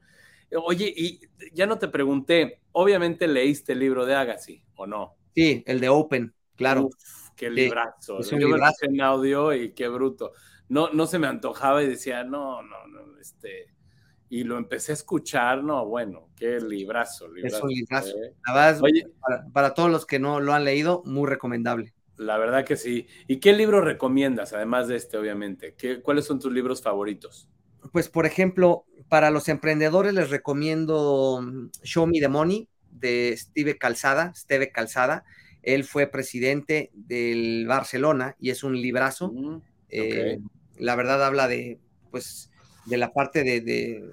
[0.66, 1.22] Oye, y
[1.54, 5.16] ya no te pregunté, obviamente leíste el libro de Agassi, ¿o no?
[5.36, 6.86] Sí, el de Open, claro.
[6.88, 8.24] Uf, qué librazo.
[8.24, 8.88] Sí, es un Yo librazo.
[8.88, 10.32] en audio y qué bruto.
[10.70, 13.68] No, no se me antojaba y decía, no, no, no, este.
[14.28, 17.28] Y lo empecé a escuchar, no, bueno, qué librazo.
[17.28, 18.18] librazo es un librazo.
[18.18, 18.34] ¿eh?
[18.48, 21.94] La verdad, Oye, para, para, todos los que no lo han leído, muy recomendable.
[22.22, 23.08] La verdad que sí.
[23.28, 25.74] ¿Y qué libro recomiendas, además de este, obviamente?
[25.76, 27.50] ¿Qué, ¿Cuáles son tus libros favoritos?
[27.92, 31.44] Pues, por ejemplo, para los emprendedores les recomiendo
[31.84, 35.24] Show Me the Money de Steve Calzada, Steve Calzada.
[35.64, 39.32] Él fue presidente del Barcelona y es un librazo.
[39.32, 39.64] Mm, okay.
[39.90, 40.40] eh,
[40.78, 41.80] la verdad habla de,
[42.12, 42.52] pues,
[42.86, 44.12] de la parte de, de,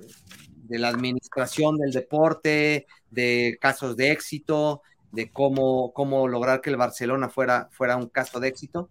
[0.65, 4.83] de, la administración del deporte, de casos de éxito,
[5.13, 8.91] de cómo, cómo lograr que el Barcelona fuera, fuera un caso de éxito.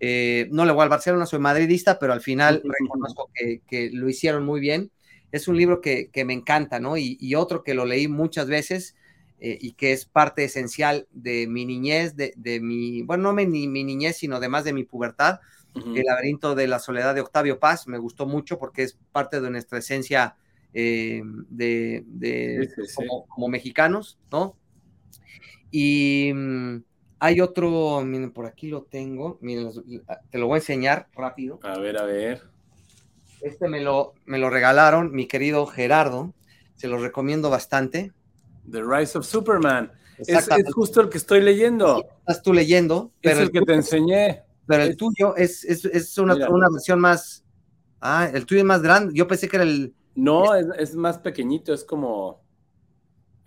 [0.00, 4.44] Eh, no le voy al Barcelona, soy madridista, pero al final reconozco que, lo hicieron
[4.44, 4.90] muy bien.
[5.32, 6.96] Es un libro que, me encanta, ¿no?
[6.96, 8.96] Y, otro que lo leí muchas veces
[9.40, 13.84] eh, y que es parte esencial de mi niñez, de, mi, bueno, no mi, mi
[13.84, 15.40] niñez, sino además de mi pubertad,
[15.74, 17.86] El laberinto de la soledad de Octavio Paz.
[17.86, 20.36] Me gustó mucho porque es parte de nuestra esencia
[20.78, 22.04] eh, de,
[23.28, 24.56] como, mexicanos, ¿no?
[25.70, 26.82] Y mm,
[27.18, 29.70] hay otro, miren, por aquí lo tengo, miren,
[30.30, 31.58] te lo voy a enseñar rápido.
[31.62, 32.42] A ver, a ver.
[33.40, 36.34] Este me lo, me lo regalaron mi querido Gerardo,
[36.76, 38.12] se lo recomiendo bastante.
[38.70, 39.92] The Rise of Superman.
[40.18, 42.04] Es, justo el que estoy leyendo.
[42.20, 43.12] estás tú leyendo.
[43.20, 44.42] Pero es el, que te enseñé.
[44.66, 47.44] Pero el tuyo es, es, una, una, versión más.
[48.00, 49.12] Ah, el tuyo es más grande.
[49.14, 49.94] Yo pensé que era el.
[50.14, 52.42] No, es, más pequeñito, es como.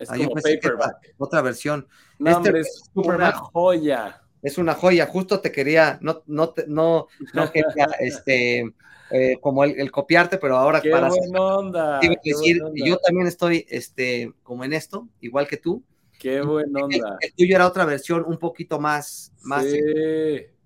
[0.00, 1.14] Es ah, como paperback.
[1.18, 1.86] Otra versión.
[2.18, 4.22] No, este es una joya.
[4.42, 5.06] Es una joya.
[5.06, 8.64] Justo te quería, no, no, no, no quería, este.
[9.12, 14.32] Eh, como el, copiarte, pero ahora qué para buena onda, decir, yo también estoy este,
[14.44, 15.82] como en esto, igual que tú.
[16.16, 17.18] Qué buena onda.
[17.20, 19.32] El, tuyo era otra versión un poquito más.
[19.42, 19.80] más sí,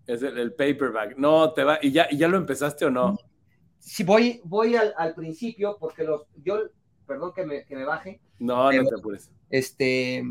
[0.07, 1.16] es el, paperback.
[1.16, 1.78] No, te va.
[1.80, 3.16] ¿Y ya, ¿Y ya lo empezaste o no?
[3.78, 6.64] Sí, voy, voy al, al principio, porque los, yo,
[7.07, 8.20] perdón que me, que me baje.
[8.39, 9.30] No, no te apures.
[9.51, 10.22] Este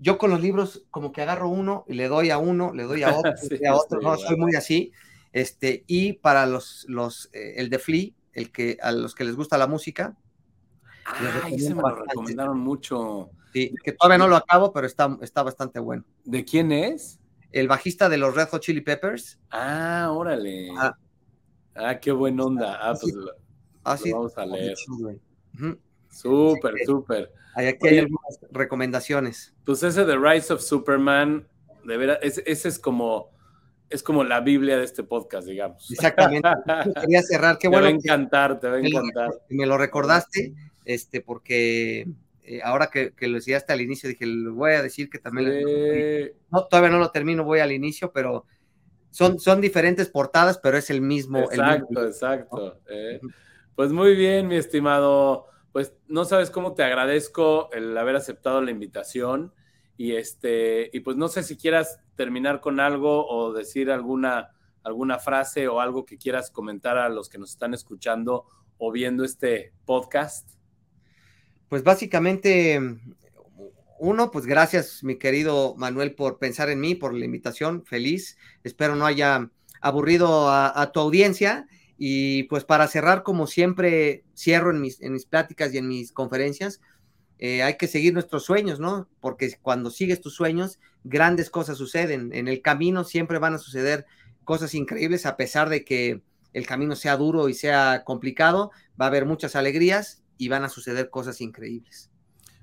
[0.00, 3.02] yo con los libros como que agarro uno y le doy a uno, le doy
[3.02, 3.32] a otro,
[3.68, 4.92] a otro, no, soy muy así.
[5.32, 9.36] Este, y para los, los eh, el de Flea, el que, a los que les
[9.36, 10.16] gusta la música.
[11.04, 13.30] Ah, ese me lo recomendaron mucho.
[13.52, 16.04] Sí, que todavía no lo acabo, pero está, está bastante bueno.
[16.24, 17.20] ¿De quién es?
[17.52, 19.38] El bajista de los Red Hot Chili Peppers.
[19.50, 20.68] Ah, órale.
[20.78, 20.96] Ah,
[21.74, 22.78] ah qué buen onda.
[22.80, 23.32] Ah, pues lo,
[23.84, 24.76] vamos a leer.
[26.10, 27.32] Súper, súper.
[27.54, 29.54] Aquí hay algunas recomendaciones.
[29.64, 31.48] Pues ese de Rise of Superman,
[31.84, 33.30] de veras, ese es como
[33.90, 35.90] es como la Biblia de este podcast, digamos.
[35.90, 36.48] Exactamente.
[37.00, 37.58] Quería cerrar.
[37.58, 37.86] Qué bueno.
[37.86, 39.30] Te va a encantar, te va a encantar.
[39.48, 40.54] Me lo recordaste,
[40.84, 42.06] este, porque
[42.44, 45.64] eh, ahora que, lo decía hasta al inicio, dije, le voy a decir que también.
[46.50, 48.46] No, todavía no lo termino, voy al inicio, pero
[49.10, 51.40] son, son diferentes portadas, pero es el mismo.
[51.40, 52.80] Exacto, exacto.
[52.88, 53.20] Eh.
[53.74, 55.46] Pues muy bien, mi estimado.
[55.72, 59.52] Pues no sabes cómo te agradezco el haber aceptado la invitación.
[59.96, 64.50] Y este, y pues no sé si quieras terminar con algo o decir alguna,
[64.82, 68.46] alguna frase o algo que quieras comentar a los que nos están escuchando
[68.78, 70.50] o viendo este podcast.
[71.68, 72.80] Pues básicamente,
[74.00, 77.84] uno, pues gracias, mi querido Manuel, por pensar en mí, por la invitación.
[77.84, 78.38] Feliz.
[78.64, 79.50] Espero no haya
[79.80, 81.68] aburrido a, tu audiencia.
[82.02, 86.12] Y pues para cerrar, como siempre, cierro en mis, en mis pláticas y en mis
[86.12, 86.80] conferencias,
[87.38, 89.06] eh, hay que seguir nuestros sueños, ¿no?
[89.20, 92.30] Porque cuando sigues tus sueños, grandes cosas suceden.
[92.32, 94.06] En el camino siempre van a suceder
[94.44, 96.22] cosas increíbles, a pesar de que
[96.54, 100.70] el camino sea duro y sea complicado, va a haber muchas alegrías y van a
[100.70, 102.10] suceder cosas increíbles.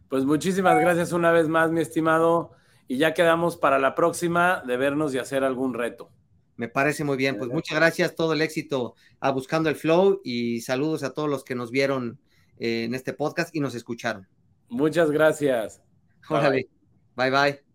[0.09, 2.53] Pues muchísimas gracias una vez más, mi estimado,
[2.87, 6.09] y ya quedamos para la próxima de vernos y hacer algún reto.
[6.57, 10.61] Me parece muy bien, pues muchas gracias, todo el éxito a Buscando el Flow y
[10.61, 12.19] saludos a todos los que nos vieron
[12.59, 14.27] eh, en este podcast y nos escucharon.
[14.67, 15.81] Muchas gracias.
[16.27, 16.67] Órale.
[17.15, 17.29] bye.
[17.29, 17.66] bye.